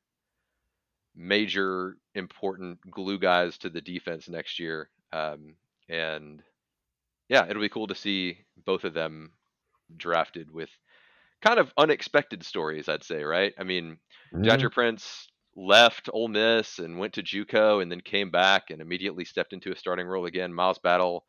major 1.16 1.98
important 2.14 2.80
glue 2.92 3.18
guys 3.18 3.58
to 3.60 3.70
the 3.70 3.82
defense 3.82 4.28
next 4.28 4.60
year. 4.60 4.90
Um, 5.14 5.56
and 5.88 6.44
yeah, 7.30 7.48
it'll 7.48 7.62
be 7.62 7.70
cool 7.70 7.88
to 7.88 7.96
see 7.96 8.40
both 8.66 8.84
of 8.84 8.94
them 8.94 9.32
drafted 9.96 10.52
with 10.52 10.70
kind 11.46 11.60
of 11.60 11.72
unexpected 11.78 12.44
stories, 12.44 12.90
I'd 12.90 13.04
say, 13.04 13.24
right? 13.24 13.54
I 13.60 13.64
mean, 13.64 13.98
mm 14.34 14.72
Prince 14.72 15.28
left 15.56 16.10
Ole 16.12 16.28
Miss 16.28 16.80
and 16.80 17.00
went 17.00 17.14
to 17.14 17.24
JUCO 17.24 17.82
and 17.82 17.90
then 17.90 18.02
came 18.02 18.30
back 18.30 18.72
and 18.72 18.82
immediately 18.82 19.24
stepped 19.24 19.54
into 19.54 19.72
a 19.72 19.78
starting 19.78 20.08
role 20.08 20.26
again. 20.26 20.54
Miles 20.54 20.80
Battle 20.80 21.24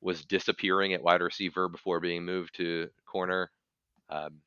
was 0.00 0.24
disappearing 0.24 0.92
at 0.92 1.02
wide 1.02 1.22
receiver 1.22 1.68
before 1.68 1.98
being 1.98 2.24
moved 2.24 2.54
to 2.56 2.88
corner. 3.10 3.50
Um, 4.10 4.40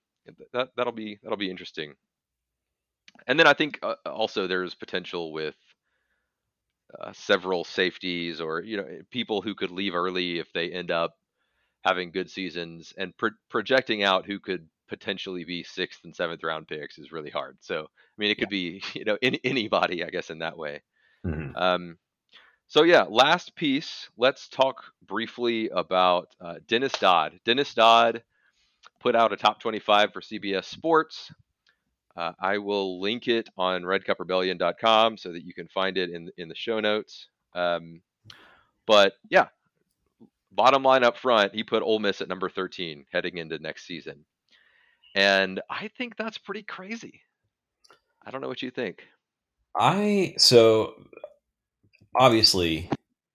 that 0.54 0.70
that'll 0.78 0.94
be 0.94 1.20
that'll 1.24 1.38
be 1.38 1.50
interesting. 1.50 1.96
And 3.26 3.40
then 3.40 3.48
I 3.48 3.54
think 3.54 3.80
uh, 3.82 3.96
also 4.06 4.48
there's 4.48 4.76
potential 4.76 5.34
with 5.34 5.56
uh, 7.02 7.12
several 7.14 7.64
safeties 7.64 8.40
or 8.40 8.62
you 8.62 8.78
know 8.78 8.88
people 9.12 9.42
who 9.42 9.56
could 9.56 9.72
leave 9.72 9.96
early 9.96 10.40
if 10.40 10.52
they 10.54 10.70
end 10.72 10.92
up 10.92 11.16
having 11.88 12.12
good 12.12 12.30
seasons 12.30 12.94
and 12.98 13.16
pro- 13.18 13.30
projecting 13.50 14.04
out 14.04 14.26
who 14.26 14.40
could 14.40 14.68
potentially 14.90 15.46
be 15.46 15.64
sixth 15.64 16.04
and 16.04 16.16
seventh 16.16 16.44
round 16.44 16.68
picks 16.68 16.98
is 16.98 17.12
really 17.12 17.30
hard. 17.30 17.58
So 17.62 17.82
I 17.82 18.18
mean, 18.18 18.32
it 18.32 18.36
could 18.36 18.52
yeah. 18.52 18.80
be 18.80 18.84
you 18.94 19.06
know 19.06 19.18
any, 19.22 19.40
anybody, 19.44 20.04
I 20.04 20.10
guess, 20.10 20.30
in 20.30 20.40
that 20.40 20.58
way. 20.58 20.82
Mm-hmm. 21.26 21.56
Um, 21.56 21.98
so 22.68 22.84
yeah, 22.84 23.04
last 23.04 23.56
piece. 23.56 24.10
Let's 24.18 24.50
talk 24.50 24.84
briefly 25.06 25.70
about 25.70 26.30
uh, 26.42 26.56
Dennis 26.68 26.94
Dodd. 26.94 27.40
Dennis 27.46 27.74
Dodd 27.74 28.24
put 29.00 29.16
out 29.16 29.32
a 29.32 29.38
top 29.38 29.62
25 29.62 30.12
for 30.12 30.22
CBS 30.22 30.66
Sports. 30.66 31.32
Uh, 32.16 32.34
I 32.42 32.58
will 32.58 33.00
link 33.00 33.28
it 33.28 33.48
on 33.58 33.84
redcuprebellion.com 33.84 35.18
so 35.18 35.32
that 35.32 35.46
you 35.46 35.54
can 35.54 35.68
find 35.68 35.98
it 35.98 36.10
in 36.10 36.30
in 36.38 36.50
the 36.50 36.56
show 36.56 36.80
notes. 36.80 37.28
Um, 37.56 38.02
but 38.86 39.14
yeah, 39.30 39.48
bottom 40.52 40.84
line 40.84 41.04
up 41.04 41.18
front, 41.18 41.54
he 41.54 41.64
put 41.64 41.84
Ole 41.84 42.00
Miss 42.00 42.22
at 42.22 42.28
number 42.28 42.50
13 42.50 43.06
heading 43.12 43.38
into 43.38 43.60
next 43.60 43.86
season, 43.86 44.26
and 45.16 45.62
I 45.70 45.90
think 45.98 46.16
that's 46.18 46.38
pretty 46.38 46.64
crazy. 46.64 47.22
I 48.26 48.32
don't 48.32 48.42
know 48.42 48.48
what 48.48 48.62
you 48.62 48.72
think. 48.72 49.04
I 49.78 50.36
so 50.38 50.96
obviously 52.16 52.90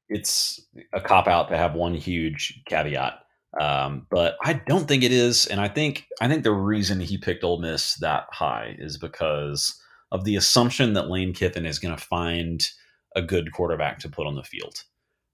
it's 0.08 0.60
a 0.92 1.00
cop 1.00 1.28
out 1.28 1.48
to 1.48 1.56
have 1.56 1.74
one 1.74 1.94
huge 1.94 2.62
caveat 2.66 3.22
um, 3.60 4.06
but 4.10 4.36
I 4.42 4.54
don't 4.54 4.88
think 4.88 5.02
it 5.02 5.12
is, 5.12 5.46
and 5.46 5.60
I 5.60 5.68
think 5.68 6.06
I 6.20 6.28
think 6.28 6.42
the 6.42 6.52
reason 6.52 7.00
he 7.00 7.18
picked 7.18 7.44
Ole 7.44 7.60
Miss 7.60 7.96
that 7.96 8.24
high 8.30 8.76
is 8.78 8.96
because 8.96 9.78
of 10.10 10.24
the 10.24 10.36
assumption 10.36 10.94
that 10.94 11.10
Lane 11.10 11.34
Kiffin 11.34 11.66
is 11.66 11.78
going 11.78 11.94
to 11.94 12.02
find 12.02 12.66
a 13.14 13.20
good 13.20 13.52
quarterback 13.52 13.98
to 14.00 14.08
put 14.08 14.26
on 14.26 14.36
the 14.36 14.42
field. 14.42 14.84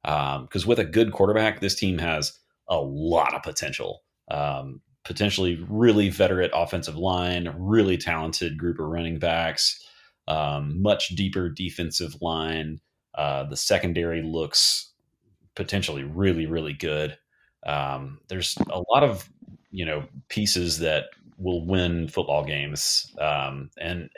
Because 0.09 0.65
um, 0.65 0.69
with 0.69 0.79
a 0.79 0.85
good 0.85 1.13
quarterback, 1.13 1.61
this 1.61 1.75
team 1.75 1.99
has 1.99 2.33
a 2.69 2.79
lot 2.79 3.35
of 3.35 3.43
potential. 3.43 4.01
Um, 4.31 4.81
potentially 5.05 5.65
really 5.69 6.11
veteran 6.11 6.51
offensive 6.53 6.97
line, 6.97 7.55
really 7.59 7.97
talented 7.97 8.59
group 8.59 8.79
of 8.79 8.87
running 8.87 9.19
backs, 9.19 9.83
um, 10.29 10.81
much 10.83 11.09
deeper 11.09 11.49
defensive 11.49 12.17
line. 12.21 12.81
Uh, 13.15 13.45
the 13.45 13.57
secondary 13.57 14.23
looks 14.23 14.93
potentially 15.57 16.05
really, 16.05 16.47
really 16.47 16.75
good. 16.75 17.17
Um, 17.67 18.21
there's 18.29 18.57
a 18.71 18.83
lot 18.93 19.03
of 19.03 19.29
you 19.71 19.85
know 19.85 20.05
pieces 20.29 20.79
that 20.79 21.07
will 21.39 21.67
win 21.67 22.09
football 22.09 22.45
games, 22.45 23.15
um, 23.21 23.71
and 23.79 24.11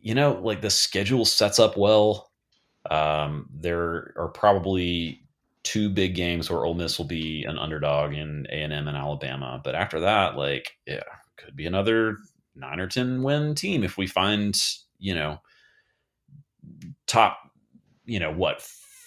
you 0.00 0.14
know 0.14 0.40
like 0.42 0.62
the 0.62 0.70
schedule 0.70 1.24
sets 1.24 1.58
up 1.58 1.76
well. 1.76 2.25
Um, 2.90 3.48
there 3.52 4.12
are 4.16 4.28
probably 4.28 5.22
two 5.62 5.88
big 5.88 6.14
games 6.14 6.48
where 6.48 6.64
Ole 6.64 6.74
Miss 6.74 6.98
will 6.98 7.06
be 7.06 7.44
an 7.44 7.58
underdog 7.58 8.12
in 8.12 8.46
A 8.50 8.62
and 8.62 8.72
M 8.72 8.88
and 8.88 8.96
Alabama, 8.96 9.60
but 9.62 9.74
after 9.74 10.00
that, 10.00 10.36
like 10.36 10.76
yeah, 10.86 11.02
could 11.36 11.56
be 11.56 11.66
another 11.66 12.18
nine 12.54 12.80
or 12.80 12.86
ten 12.86 13.22
win 13.22 13.54
team 13.54 13.84
if 13.84 13.96
we 13.96 14.06
find 14.06 14.60
you 14.98 15.14
know 15.14 15.40
top 17.06 17.38
you 18.04 18.18
know 18.18 18.32
what 18.32 18.62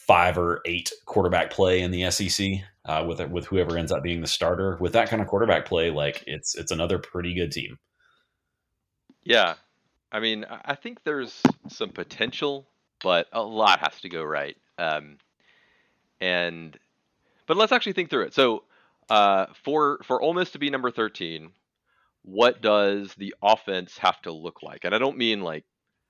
five 0.10 0.38
or 0.38 0.62
eight 0.66 0.92
quarterback 1.06 1.52
play 1.52 1.82
in 1.82 1.92
the 1.92 2.10
SEC 2.10 2.62
uh, 2.86 3.06
with 3.08 3.22
with 3.30 3.46
whoever 3.46 3.78
ends 3.78 3.92
up 3.92 4.02
being 4.02 4.22
the 4.22 4.28
starter. 4.28 4.78
With 4.80 4.94
that 4.94 5.10
kind 5.10 5.22
of 5.22 5.28
quarterback 5.28 5.66
play, 5.66 5.92
like 5.92 6.24
it's 6.26 6.56
it's 6.56 6.72
another 6.72 6.98
pretty 6.98 7.34
good 7.36 7.52
team. 7.52 7.78
Yeah, 9.24 9.54
I 10.12 10.20
mean, 10.20 10.46
I 10.50 10.76
think 10.76 11.04
there's 11.04 11.44
some 11.68 11.90
potential, 11.90 12.68
but 13.02 13.28
a 13.32 13.42
lot 13.42 13.80
has 13.80 14.00
to 14.02 14.10
go 14.10 14.24
right. 14.24 14.56
Um, 14.78 15.18
and 16.22 16.78
but 17.48 17.58
let's 17.58 17.72
actually 17.72 17.94
think 17.94 18.10
through 18.10 18.26
it. 18.26 18.34
So 18.34 18.64
uh, 19.10 19.48
for 19.64 20.00
for 20.04 20.22
Ole 20.22 20.34
Miss 20.34 20.52
to 20.52 20.60
be 20.60 20.70
number 20.70 20.92
thirteen, 20.92 21.52
what 22.24 22.62
does 22.62 23.14
the 23.16 23.34
offense 23.42 23.98
have 23.98 24.22
to 24.24 24.32
look 24.32 24.62
like? 24.62 24.86
And 24.86 24.94
I 24.94 25.00
don't 25.00 25.18
mean 25.18 25.42
like, 25.42 25.66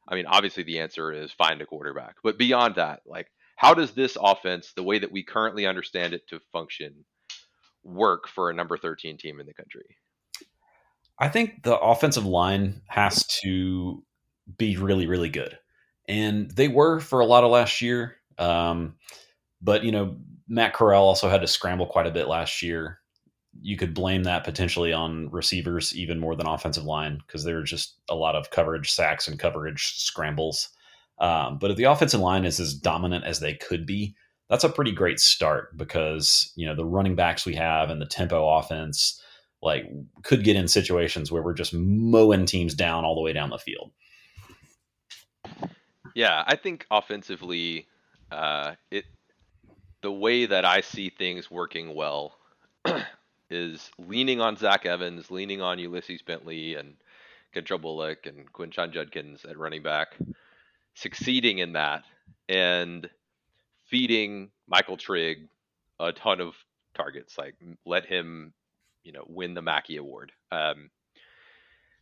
I 0.08 0.16
mean 0.16 0.26
obviously 0.26 0.64
the 0.64 0.80
answer 0.80 1.12
is 1.12 1.32
find 1.32 1.62
a 1.62 1.66
quarterback, 1.66 2.16
but 2.24 2.38
beyond 2.38 2.76
that, 2.76 3.02
like 3.06 3.28
how 3.56 3.74
does 3.74 3.92
this 3.92 4.18
offense, 4.20 4.72
the 4.74 4.84
way 4.84 5.00
that 5.00 5.12
we 5.12 5.24
currently 5.24 5.66
understand 5.66 6.14
it 6.14 6.26
to 6.30 6.40
function, 6.54 7.04
work 7.84 8.28
for 8.28 8.50
a 8.50 8.54
number 8.54 8.78
13 8.78 9.18
team 9.18 9.40
in 9.40 9.46
the 9.46 9.54
country? 9.54 9.98
I 11.20 11.28
think 11.28 11.64
the 11.64 11.78
offensive 11.78 12.26
line 12.26 12.82
has 12.88 13.28
to 13.44 14.02
be 14.58 14.78
really, 14.78 15.08
really 15.08 15.28
good. 15.28 15.60
And 16.10 16.52
they 16.52 16.68
were 16.68 17.00
for 17.00 17.22
a 17.22 17.26
lot 17.26 17.46
of 17.46 17.52
last 17.52 17.82
year. 17.82 18.18
Um, 18.38 18.96
but, 19.62 19.86
you 19.86 19.94
know, 19.94 20.18
Matt 20.50 20.74
Corral 20.74 21.06
also 21.06 21.30
had 21.30 21.42
to 21.42 21.48
scramble 21.48 21.86
quite 21.86 22.08
a 22.08 22.12
bit 22.12 22.28
last 22.28 22.62
year. 22.62 23.00
you 23.62 23.78
could 23.78 23.94
blame 23.94 24.24
that 24.24 24.44
potentially 24.44 24.94
on 24.94 25.30
receivers 25.32 25.96
even 25.96 26.20
more 26.20 26.36
than 26.36 26.48
offensive 26.48 26.84
line 26.84 27.20
because 27.26 27.44
there 27.44 27.58
are 27.58 27.64
just 27.64 27.96
a 28.10 28.16
lot 28.16 28.36
of 28.36 28.52
coverage 28.52 28.92
sacks 28.92 29.28
and 29.28 29.40
coverage 29.40 29.94
scrambles. 29.98 30.70
Um, 31.20 31.58
but 31.58 31.72
if 31.72 31.78
the 31.78 31.86
offensive 31.86 32.22
line 32.22 32.46
is 32.46 32.60
as 32.60 32.74
dominant 32.74 33.26
as 33.26 33.40
they 33.40 33.54
could 33.54 33.86
be, 33.86 34.16
that's 34.50 34.64
a 34.64 34.70
pretty 34.70 34.92
great 34.92 35.20
start 35.20 35.78
because 35.78 36.52
you 36.56 36.66
know 36.66 36.76
the 36.76 36.86
running 36.86 37.16
backs 37.16 37.46
we 37.46 37.56
have 37.56 37.90
and 37.90 38.02
the 38.02 38.06
tempo 38.06 38.58
offense 38.58 39.22
like 39.62 39.90
could 40.24 40.44
get 40.44 40.56
in 40.56 40.68
situations 40.68 41.32
where 41.32 41.44
we're 41.44 41.54
just 41.54 41.74
mowing 41.74 42.46
teams 42.46 42.74
down 42.74 43.04
all 43.04 43.16
the 43.16 43.22
way 43.22 43.34
down 43.34 43.50
the 43.50 43.58
field. 43.58 43.92
Yeah, 46.16 46.44
I 46.46 46.56
think 46.56 46.86
offensively, 46.92 47.88
uh, 48.32 48.76
it 48.92 49.06
the 50.02 50.12
way 50.12 50.46
that 50.46 50.66
I 50.66 50.82
see 50.82 51.10
things 51.10 51.52
working 51.52 51.94
well 51.96 52.38
is 53.50 53.92
leaning 53.98 54.42
on 54.42 54.56
Zach 54.58 54.86
Evans, 54.86 55.30
leaning 55.32 55.62
on 55.62 55.80
Ulysses 55.80 56.22
Bentley 56.22 56.76
and 56.76 56.96
Kentrell 57.54 57.82
Bullock 57.82 58.26
and 58.26 58.52
Quinshon 58.54 58.94
Judkins 58.94 59.46
at 59.46 59.58
running 59.58 59.84
back, 59.84 60.18
succeeding 60.96 61.60
in 61.60 61.74
that, 61.74 62.04
and 62.48 63.10
feeding 63.88 64.52
Michael 64.68 64.98
Trigg 64.98 65.48
a 66.00 66.12
ton 66.14 66.42
of 66.42 66.56
targets. 66.96 67.38
Like 67.38 67.56
let 67.86 68.06
him, 68.06 68.54
you 69.04 69.12
know, 69.12 69.26
win 69.28 69.54
the 69.54 69.62
Mackey 69.62 69.98
Award. 69.98 70.32
Um, 70.52 70.90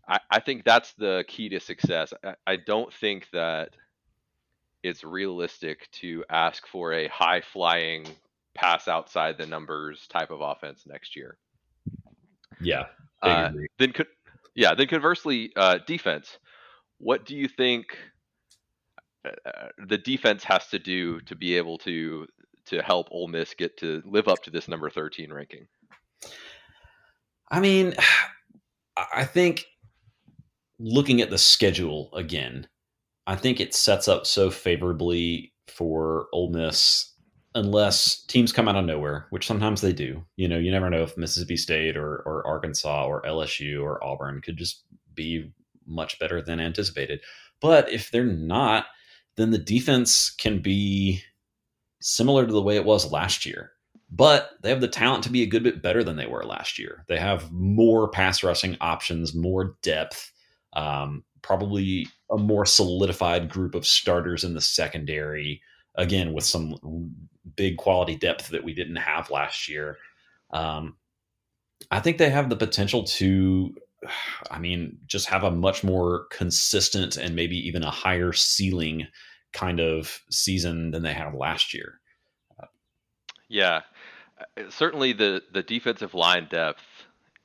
I, 0.07 0.19
I 0.31 0.39
think 0.39 0.63
that's 0.63 0.93
the 0.93 1.25
key 1.27 1.49
to 1.49 1.59
success. 1.59 2.13
I, 2.23 2.35
I 2.45 2.55
don't 2.57 2.93
think 2.93 3.27
that 3.33 3.71
it's 4.87 5.03
realistic 5.03 5.89
to 5.91 6.23
ask 6.29 6.65
for 6.67 6.93
a 6.93 7.07
high 7.07 7.41
flying 7.41 8.05
pass 8.55 8.87
outside 8.87 9.37
the 9.37 9.45
numbers 9.45 10.07
type 10.07 10.31
of 10.31 10.41
offense 10.41 10.83
next 10.87 11.15
year. 11.15 11.37
Yeah. 12.59 12.85
Uh, 13.21 13.51
then 13.77 13.91
could 13.93 14.07
yeah. 14.55 14.73
Then 14.75 14.87
conversely, 14.87 15.51
uh, 15.55 15.79
defense. 15.85 16.37
What 16.99 17.25
do 17.25 17.35
you 17.35 17.47
think 17.47 17.97
uh, 19.25 19.29
uh, 19.45 19.67
the 19.87 19.97
defense 19.97 20.43
has 20.43 20.67
to 20.67 20.79
do 20.79 21.21
to 21.21 21.35
be 21.35 21.57
able 21.57 21.77
to 21.79 22.27
to 22.65 22.81
help 22.81 23.07
Ole 23.11 23.27
Miss 23.27 23.53
get 23.53 23.77
to 23.77 24.01
live 24.05 24.27
up 24.27 24.43
to 24.43 24.51
this 24.51 24.67
number 24.67 24.89
thirteen 24.89 25.31
ranking? 25.31 25.67
I 27.49 27.59
mean, 27.59 27.93
I 29.13 29.25
think 29.25 29.65
looking 30.79 31.21
at 31.21 31.29
the 31.29 31.37
schedule 31.37 32.09
again, 32.13 32.67
I 33.27 33.35
think 33.35 33.59
it 33.59 33.75
sets 33.75 34.07
up 34.07 34.25
so 34.25 34.49
favorably 34.49 35.53
for 35.67 36.27
Ole 36.33 36.49
Miss 36.49 37.13
unless 37.55 38.23
teams 38.25 38.53
come 38.53 38.67
out 38.67 38.75
of 38.75 38.85
nowhere, 38.85 39.27
which 39.31 39.45
sometimes 39.45 39.81
they 39.81 39.91
do. 39.91 40.23
You 40.37 40.47
know, 40.47 40.57
you 40.57 40.71
never 40.71 40.89
know 40.89 41.03
if 41.03 41.17
Mississippi 41.17 41.57
State 41.57 41.97
or, 41.97 42.21
or 42.25 42.47
Arkansas 42.47 43.05
or 43.05 43.21
LSU 43.23 43.83
or 43.83 44.03
Auburn 44.03 44.41
could 44.41 44.57
just 44.57 44.83
be 45.13 45.51
much 45.85 46.19
better 46.19 46.41
than 46.41 46.59
anticipated. 46.59 47.21
But 47.59 47.91
if 47.91 48.11
they're 48.11 48.25
not, 48.25 48.85
then 49.35 49.51
the 49.51 49.57
defense 49.57 50.29
can 50.29 50.61
be 50.61 51.21
similar 51.99 52.45
to 52.45 52.53
the 52.53 52.61
way 52.61 52.75
it 52.75 52.85
was 52.85 53.11
last 53.11 53.45
year. 53.45 53.71
But 54.09 54.51
they 54.61 54.69
have 54.69 54.81
the 54.81 54.87
talent 54.87 55.23
to 55.25 55.29
be 55.29 55.43
a 55.43 55.47
good 55.47 55.63
bit 55.63 55.81
better 55.81 56.03
than 56.03 56.15
they 56.15 56.27
were 56.27 56.45
last 56.45 56.79
year. 56.79 57.03
They 57.09 57.17
have 57.17 57.51
more 57.51 58.09
pass 58.09 58.41
rushing 58.41 58.77
options, 58.79 59.35
more 59.35 59.75
depth, 59.81 60.31
um, 60.73 61.23
probably 61.41 62.07
a 62.31 62.37
more 62.37 62.65
solidified 62.65 63.49
group 63.49 63.75
of 63.75 63.85
starters 63.85 64.43
in 64.43 64.53
the 64.53 64.61
secondary. 64.61 65.61
Again, 65.95 66.33
with 66.33 66.43
some 66.43 66.75
big 67.55 67.77
quality 67.77 68.15
depth 68.15 68.49
that 68.49 68.63
we 68.63 68.73
didn't 68.73 68.97
have 68.97 69.31
last 69.31 69.67
year. 69.67 69.97
Um, 70.51 70.97
I 71.91 71.99
think 71.99 72.17
they 72.17 72.29
have 72.29 72.49
the 72.49 72.55
potential 72.55 73.03
to, 73.03 73.75
I 74.51 74.59
mean, 74.59 74.97
just 75.07 75.27
have 75.29 75.43
a 75.43 75.51
much 75.51 75.83
more 75.83 76.25
consistent 76.31 77.17
and 77.17 77.35
maybe 77.35 77.57
even 77.67 77.83
a 77.83 77.91
higher 77.91 78.33
ceiling 78.33 79.07
kind 79.53 79.79
of 79.79 80.21
season 80.29 80.91
than 80.91 81.03
they 81.03 81.13
had 81.13 81.33
last 81.33 81.73
year. 81.73 81.99
Yeah, 83.49 83.81
uh, 84.39 84.69
certainly 84.69 85.13
the 85.13 85.41
the 85.51 85.63
defensive 85.63 86.13
line 86.13 86.47
depth 86.49 86.83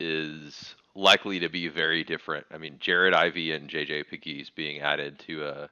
is 0.01 0.75
likely 0.95 1.41
to 1.41 1.49
be 1.49 1.69
very 1.69 2.05
different. 2.05 2.47
I 2.51 2.59
mean, 2.59 2.77
Jared 2.79 3.15
Ivey 3.15 3.53
and 3.53 3.71
JJ 3.71 4.05
Pegues 4.11 4.51
being 4.55 4.81
added 4.81 5.19
to 5.27 5.47
a 5.47 5.71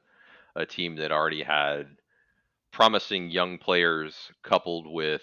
a 0.56 0.66
team 0.66 0.96
that 0.96 1.12
already 1.12 1.42
had 1.42 1.86
promising 2.72 3.30
young 3.30 3.58
players 3.58 4.30
coupled 4.42 4.86
with 4.86 5.22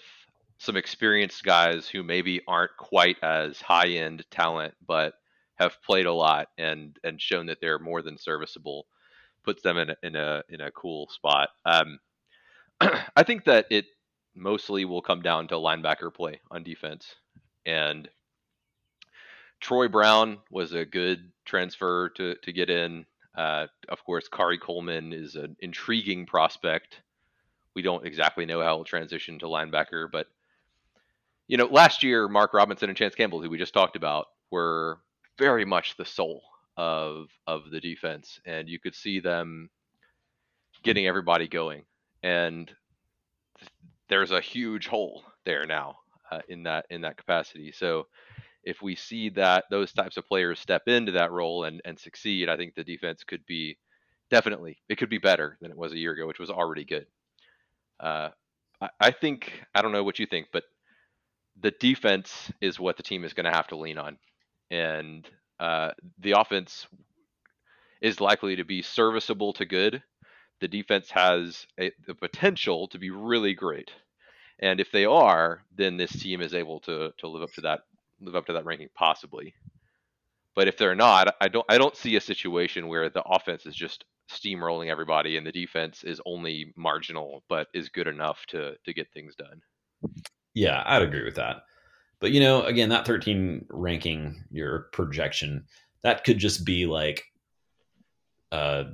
some 0.58 0.76
experienced 0.76 1.44
guys 1.44 1.86
who 1.86 2.02
maybe 2.02 2.40
aren't 2.48 2.76
quite 2.78 3.16
as 3.22 3.60
high 3.60 3.88
end 3.88 4.24
talent 4.30 4.74
but 4.86 5.14
have 5.56 5.82
played 5.82 6.06
a 6.06 6.12
lot 6.12 6.48
and 6.56 6.98
and 7.04 7.20
shown 7.20 7.46
that 7.46 7.58
they're 7.60 7.78
more 7.78 8.02
than 8.02 8.16
serviceable 8.16 8.86
puts 9.44 9.62
them 9.62 9.78
in 9.78 9.90
a, 9.90 9.96
in 10.02 10.16
a 10.16 10.42
in 10.48 10.60
a 10.60 10.70
cool 10.70 11.08
spot. 11.08 11.50
Um, 11.64 11.98
I 12.80 13.22
think 13.24 13.44
that 13.44 13.66
it 13.70 13.86
mostly 14.34 14.84
will 14.84 15.02
come 15.02 15.22
down 15.22 15.48
to 15.48 15.54
linebacker 15.54 16.12
play 16.12 16.40
on 16.50 16.62
defense, 16.62 17.14
and 17.66 18.08
Troy 19.60 19.88
Brown 19.88 20.38
was 20.50 20.72
a 20.72 20.84
good 20.84 21.32
transfer 21.44 22.10
to 22.10 22.34
to 22.42 22.52
get 22.52 22.70
in. 22.70 23.06
Uh, 23.36 23.66
of 23.88 24.04
course, 24.04 24.28
Khari 24.28 24.60
Coleman 24.60 25.12
is 25.12 25.36
an 25.36 25.56
intriguing 25.60 26.26
prospect 26.26 27.02
we 27.78 27.82
don't 27.82 28.04
exactly 28.04 28.44
know 28.44 28.60
how 28.60 28.74
he'll 28.74 28.84
transition 28.84 29.38
to 29.38 29.46
linebacker, 29.46 30.10
but 30.10 30.26
you 31.46 31.56
know, 31.56 31.66
last 31.66 32.02
year 32.02 32.26
Mark 32.26 32.52
Robinson 32.52 32.88
and 32.88 32.98
Chance 32.98 33.14
Campbell, 33.14 33.40
who 33.40 33.48
we 33.48 33.56
just 33.56 33.72
talked 33.72 33.94
about, 33.94 34.26
were 34.50 34.98
very 35.38 35.64
much 35.64 35.96
the 35.96 36.04
soul 36.04 36.42
of 36.76 37.28
of 37.46 37.70
the 37.70 37.80
defense, 37.80 38.40
and 38.44 38.68
you 38.68 38.80
could 38.80 38.96
see 38.96 39.20
them 39.20 39.70
getting 40.82 41.06
everybody 41.06 41.46
going. 41.46 41.84
And 42.24 42.68
there's 44.08 44.32
a 44.32 44.40
huge 44.40 44.88
hole 44.88 45.22
there 45.44 45.64
now 45.64 45.98
uh, 46.32 46.40
in 46.48 46.64
that 46.64 46.86
in 46.90 47.02
that 47.02 47.16
capacity. 47.16 47.70
So 47.70 48.08
if 48.64 48.82
we 48.82 48.94
see 48.96 49.30
that 49.30 49.64
those 49.70 49.92
types 49.92 50.16
of 50.16 50.26
players 50.26 50.60
step 50.60 50.82
into 50.88 51.12
that 51.12 51.32
role 51.32 51.64
and 51.64 51.80
and 51.84 51.98
succeed, 51.98 52.48
I 52.48 52.56
think 52.56 52.74
the 52.74 52.84
defense 52.84 53.24
could 53.24 53.44
be 53.46 53.78
definitely 54.30 54.78
it 54.88 54.98
could 54.98 55.10
be 55.10 55.18
better 55.18 55.56
than 55.60 55.70
it 55.70 55.76
was 55.76 55.92
a 55.92 55.98
year 55.98 56.12
ago, 56.12 56.26
which 56.26 56.38
was 56.38 56.50
already 56.50 56.84
good. 56.84 57.06
Uh, 58.00 58.30
I, 58.80 58.88
I 59.00 59.10
think 59.10 59.52
I 59.74 59.82
don't 59.82 59.92
know 59.92 60.04
what 60.04 60.18
you 60.18 60.26
think, 60.26 60.48
but 60.52 60.64
the 61.60 61.72
defense 61.72 62.52
is 62.60 62.78
what 62.78 62.96
the 62.96 63.02
team 63.02 63.24
is 63.24 63.32
going 63.34 63.46
to 63.46 63.52
have 63.52 63.68
to 63.68 63.76
lean 63.76 63.98
on, 63.98 64.18
and 64.70 65.28
uh, 65.60 65.90
the 66.18 66.32
offense 66.32 66.86
is 68.00 68.20
likely 68.20 68.56
to 68.56 68.64
be 68.64 68.82
serviceable 68.82 69.52
to 69.54 69.64
good. 69.64 70.02
The 70.60 70.68
defense 70.68 71.10
has 71.10 71.66
a, 71.78 71.92
the 72.06 72.14
potential 72.14 72.88
to 72.88 72.98
be 72.98 73.10
really 73.10 73.54
great, 73.54 73.90
and 74.60 74.80
if 74.80 74.90
they 74.92 75.04
are, 75.04 75.62
then 75.76 75.96
this 75.96 76.12
team 76.12 76.40
is 76.40 76.54
able 76.54 76.80
to 76.80 77.12
to 77.18 77.28
live 77.28 77.42
up 77.42 77.52
to 77.54 77.62
that 77.62 77.80
live 78.20 78.36
up 78.36 78.46
to 78.46 78.52
that 78.52 78.64
ranking 78.64 78.88
possibly. 78.94 79.54
But 80.54 80.68
if 80.68 80.76
they're 80.76 80.94
not, 80.94 81.34
I 81.40 81.48
don't 81.48 81.66
I 81.68 81.78
don't 81.78 81.96
see 81.96 82.16
a 82.16 82.20
situation 82.20 82.88
where 82.88 83.08
the 83.08 83.22
offense 83.22 83.66
is 83.66 83.74
just 83.74 84.04
steamrolling 84.30 84.90
everybody 84.90 85.36
and 85.36 85.46
the 85.46 85.52
defense 85.52 86.04
is 86.04 86.20
only 86.26 86.72
marginal 86.76 87.42
but 87.48 87.68
is 87.72 87.88
good 87.88 88.06
enough 88.06 88.44
to 88.48 88.74
to 88.84 88.92
get 88.92 89.10
things 89.12 89.34
done. 89.36 89.60
Yeah, 90.54 90.82
I'd 90.84 91.02
agree 91.02 91.24
with 91.24 91.36
that. 91.36 91.62
But 92.20 92.32
you 92.32 92.40
know, 92.40 92.62
again, 92.64 92.88
that 92.88 93.06
13 93.06 93.66
ranking, 93.70 94.44
your 94.50 94.88
projection, 94.92 95.64
that 96.02 96.24
could 96.24 96.38
just 96.38 96.64
be 96.64 96.86
like 96.86 97.24
uh 98.50 98.84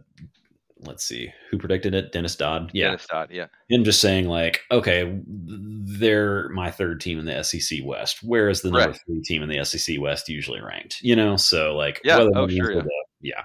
let's 0.80 1.04
see, 1.04 1.32
who 1.50 1.58
predicted 1.58 1.94
it? 1.94 2.12
Dennis 2.12 2.36
Dodd. 2.36 2.70
Yeah. 2.72 2.88
Dennis 2.88 3.06
Dodd, 3.06 3.30
yeah. 3.30 3.46
Him 3.68 3.84
just 3.84 4.00
saying 4.00 4.28
like, 4.28 4.60
okay, 4.70 5.20
they're 5.26 6.48
my 6.50 6.70
third 6.70 7.00
team 7.00 7.18
in 7.18 7.24
the 7.24 7.42
SEC 7.42 7.80
West. 7.84 8.22
Where 8.22 8.48
is 8.48 8.62
the 8.62 8.70
number 8.70 8.90
right. 8.90 9.00
three 9.06 9.22
team 9.22 9.42
in 9.42 9.48
the 9.48 9.64
SEC 9.64 10.00
West 10.00 10.28
usually 10.28 10.60
ranked? 10.60 11.00
You 11.02 11.16
know, 11.16 11.36
so 11.36 11.76
like 11.76 12.00
yeah, 12.04 12.18
oh, 12.34 12.48
sure, 12.48 12.72
yeah. 12.72 12.82
The, 12.82 12.90
yeah. 13.20 13.42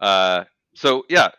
Uh, 0.00 0.44
so 0.74 1.04
yeah, 1.08 1.30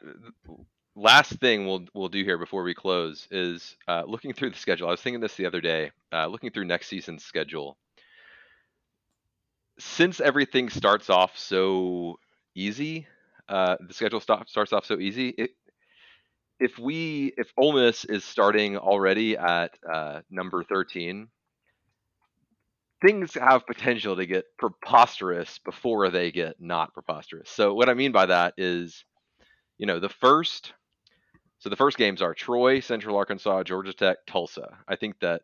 last 0.96 1.34
thing 1.40 1.66
we'll 1.66 1.86
we'll 1.94 2.10
do 2.10 2.24
here 2.24 2.38
before 2.38 2.64
we 2.64 2.74
close 2.74 3.28
is 3.32 3.78
uh, 3.88 4.04
looking 4.06 4.34
through 4.34 4.52
the 4.52 4.58
schedule. 4.58 4.88
I 4.88 4.92
was 4.92 5.02
thinking 5.02 5.22
this 5.22 5.36
the 5.36 5.46
other 5.46 5.62
day, 5.62 5.92
uh, 6.12 6.28
looking 6.28 6.52
through 6.52 6.66
next 6.66 6.88
season's 6.88 7.24
schedule. 7.24 7.78
Since 9.80 10.20
everything 10.20 10.68
starts 10.68 11.10
off 11.10 11.38
so 11.38 12.20
easy, 12.54 13.08
uh, 13.50 13.76
the 13.86 13.94
schedule 13.94 14.20
stop, 14.20 14.48
starts 14.48 14.72
off 14.72 14.86
so 14.86 15.00
easy. 15.00 15.30
It, 15.30 15.52
if 16.60 16.78
we 16.78 17.34
if 17.38 17.52
Ole 17.58 17.74
Miss 17.74 18.06
is 18.06 18.24
starting 18.24 18.78
already 18.78 19.38
at 19.38 19.72
uh, 19.92 20.22
number 20.30 20.64
thirteen, 20.64 21.30
things 23.02 23.34
have 23.34 23.66
potential 23.66 24.16
to 24.18 24.26
get 24.26 24.46
preposterous 24.58 25.60
before 25.60 26.10
they 26.10 26.32
get 26.32 26.56
not 26.60 26.94
preposterous. 26.94 27.50
So 27.50 27.74
what 27.74 27.90
I 27.90 27.94
mean 27.94 28.12
by 28.12 28.26
that 28.28 28.54
is, 28.58 29.04
you 29.78 29.86
know, 29.86 30.00
the 30.00 30.10
first 30.10 30.74
so 31.60 31.70
the 31.70 31.76
first 31.76 31.98
games 31.98 32.22
are 32.22 32.34
Troy, 32.34 32.80
Central 32.80 33.18
Arkansas, 33.18 33.64
Georgia 33.64 33.94
Tech, 33.94 34.18
Tulsa. 34.28 34.78
I 34.88 34.96
think 34.96 35.20
that 35.20 35.42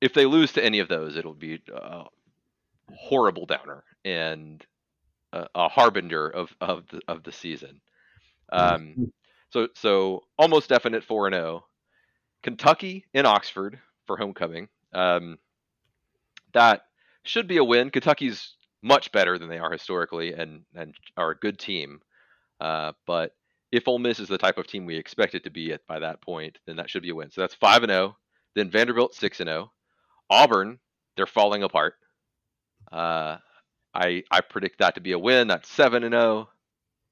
if 0.00 0.12
they 0.12 0.26
lose 0.26 0.52
to 0.52 0.64
any 0.64 0.80
of 0.80 0.88
those, 0.88 1.16
it'll 1.16 1.34
be 1.34 1.62
a 1.74 2.04
horrible 2.94 3.46
downer 3.46 3.84
and 4.04 4.64
a, 5.32 5.46
a 5.54 5.68
harbinger 5.68 6.28
of 6.28 6.54
of 6.60 6.86
the 6.88 7.00
of 7.08 7.22
the 7.22 7.32
season. 7.32 7.80
Um, 8.52 8.98
Mm-hmm. 8.98 9.04
so 9.50 9.68
so 9.74 10.22
almost 10.38 10.68
definite 10.68 11.04
four 11.04 11.26
and 11.26 11.34
zero. 11.34 11.64
Kentucky 12.42 13.04
in 13.12 13.26
Oxford 13.26 13.78
for 14.06 14.16
homecoming. 14.16 14.68
Um, 14.92 15.38
that 16.52 16.82
should 17.24 17.48
be 17.48 17.56
a 17.56 17.64
win. 17.64 17.90
Kentucky's 17.90 18.54
much 18.82 19.10
better 19.10 19.38
than 19.38 19.48
they 19.48 19.58
are 19.58 19.72
historically, 19.72 20.32
and 20.32 20.62
and 20.74 20.94
are 21.16 21.30
a 21.32 21.38
good 21.38 21.58
team. 21.58 22.00
Uh, 22.60 22.92
but 23.06 23.32
if 23.72 23.88
Ole 23.88 23.98
Miss 23.98 24.20
is 24.20 24.28
the 24.28 24.38
type 24.38 24.58
of 24.58 24.66
team 24.66 24.86
we 24.86 24.96
expect 24.96 25.34
it 25.34 25.44
to 25.44 25.50
be 25.50 25.72
at 25.72 25.86
by 25.86 25.98
that 25.98 26.20
point, 26.22 26.58
then 26.66 26.76
that 26.76 26.88
should 26.88 27.02
be 27.02 27.10
a 27.10 27.14
win. 27.14 27.30
So 27.30 27.40
that's 27.40 27.54
five 27.54 27.82
and 27.82 27.90
zero. 27.90 28.16
Then 28.54 28.70
Vanderbilt 28.70 29.14
six 29.14 29.40
and 29.40 29.48
zero. 29.48 29.72
Auburn, 30.30 30.78
they're 31.16 31.26
falling 31.26 31.62
apart. 31.62 31.94
Uh, 32.90 33.38
I 33.96 34.24
I 34.30 34.40
predict 34.42 34.78
that 34.80 34.94
to 34.96 35.00
be 35.00 35.12
a 35.12 35.18
win. 35.18 35.48
That's 35.48 35.68
seven 35.68 36.04
and 36.04 36.12
zero. 36.12 36.48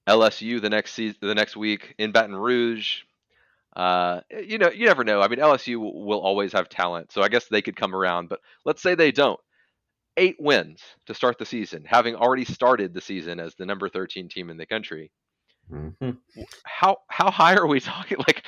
LSU 0.08 0.60
the 0.60 0.70
next 0.70 0.92
season, 0.92 1.16
the 1.22 1.34
next 1.34 1.56
week 1.56 1.94
in 1.98 2.12
Baton 2.12 2.36
Rouge. 2.36 3.02
Uh, 3.74 4.20
you 4.30 4.58
know, 4.58 4.70
you 4.70 4.86
never 4.86 5.02
know. 5.02 5.20
I 5.20 5.28
mean, 5.28 5.40
LSU 5.40 5.78
will 5.78 6.20
always 6.20 6.52
have 6.52 6.68
talent, 6.68 7.10
so 7.10 7.22
I 7.22 7.28
guess 7.28 7.46
they 7.46 7.62
could 7.62 7.76
come 7.76 7.94
around. 7.94 8.28
But 8.28 8.40
let's 8.64 8.82
say 8.82 8.94
they 8.94 9.10
don't. 9.12 9.40
Eight 10.16 10.36
wins 10.38 10.80
to 11.06 11.14
start 11.14 11.38
the 11.38 11.46
season, 11.46 11.84
having 11.84 12.14
already 12.14 12.44
started 12.44 12.94
the 12.94 13.00
season 13.00 13.40
as 13.40 13.54
the 13.56 13.66
number 13.66 13.88
13 13.88 14.28
team 14.28 14.50
in 14.50 14.56
the 14.58 14.66
country. 14.66 15.10
Mhm. 15.72 16.18
How 16.64 16.98
how 17.08 17.30
high 17.30 17.56
are 17.56 17.66
we 17.66 17.80
talking? 17.80 18.18
Like, 18.28 18.44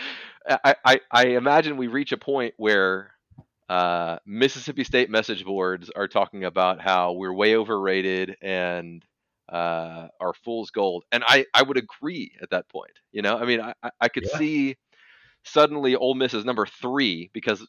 I 0.48 0.76
I, 0.84 1.00
I 1.10 1.26
imagine 1.28 1.76
we 1.76 1.88
reach 1.88 2.12
a 2.12 2.16
point 2.18 2.54
where 2.56 3.15
uh, 3.68 4.18
Mississippi 4.26 4.84
State 4.84 5.10
message 5.10 5.44
boards 5.44 5.90
are 5.94 6.08
talking 6.08 6.44
about 6.44 6.80
how 6.80 7.12
we're 7.12 7.32
way 7.34 7.56
overrated 7.56 8.36
and 8.42 9.04
uh, 9.48 10.08
are 10.20 10.34
fool's 10.44 10.70
gold, 10.70 11.04
and 11.12 11.24
I 11.26 11.44
I 11.54 11.62
would 11.62 11.76
agree 11.78 12.32
at 12.42 12.50
that 12.50 12.68
point. 12.68 12.92
You 13.12 13.22
know, 13.22 13.36
I 13.38 13.44
mean, 13.44 13.60
I 13.60 13.74
I- 14.00 14.08
could 14.08 14.26
Yeah. 14.32 14.38
see 14.38 14.76
suddenly 15.44 15.96
Ole 15.96 16.14
Miss 16.14 16.34
is 16.34 16.44
number 16.44 16.66
three 16.66 17.30
because 17.32 17.66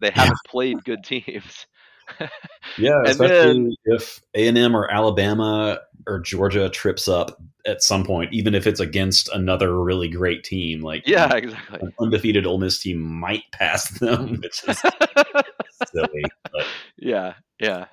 they 0.00 0.10
haven't 0.10 0.42
played 0.44 0.84
good 0.84 1.04
teams. 1.04 1.66
Yeah, 2.78 3.02
especially 3.04 3.36
then- 3.36 3.74
if 3.84 4.20
A 4.34 4.48
and 4.48 4.58
M 4.58 4.76
or 4.76 4.90
Alabama 4.90 5.80
or 6.06 6.20
Georgia 6.20 6.68
trips 6.68 7.08
up 7.08 7.40
at 7.66 7.82
some 7.82 8.04
point, 8.04 8.32
even 8.32 8.54
if 8.54 8.66
it's 8.66 8.80
against 8.80 9.28
another 9.30 9.82
really 9.82 10.08
great 10.08 10.44
team, 10.44 10.82
like 10.82 11.06
yeah, 11.06 11.34
exactly. 11.34 11.80
an 11.80 11.92
undefeated 12.00 12.46
Ole 12.46 12.58
Miss 12.58 12.78
team 12.78 13.00
might 13.00 13.42
pass 13.52 13.88
them, 13.98 14.40
which 14.42 14.62
is 14.68 14.78
silly. 15.92 16.24
But 16.52 16.66
yeah, 16.96 17.34
yeah. 17.58 17.86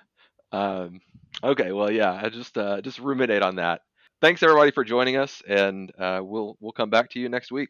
Um, 0.51 1.01
okay, 1.43 1.71
well, 1.71 1.89
yeah. 1.91 2.19
I 2.21 2.29
just 2.29 2.57
uh, 2.57 2.81
just 2.81 2.99
ruminate 2.99 3.41
on 3.41 3.55
that. 3.55 3.81
Thanks 4.21 4.43
everybody 4.43 4.71
for 4.71 4.83
joining 4.83 5.17
us, 5.17 5.41
and 5.47 5.91
uh, 5.97 6.21
we'll 6.23 6.57
we'll 6.59 6.71
come 6.71 6.89
back 6.89 7.09
to 7.11 7.19
you 7.19 7.29
next 7.29 7.51
week. 7.51 7.69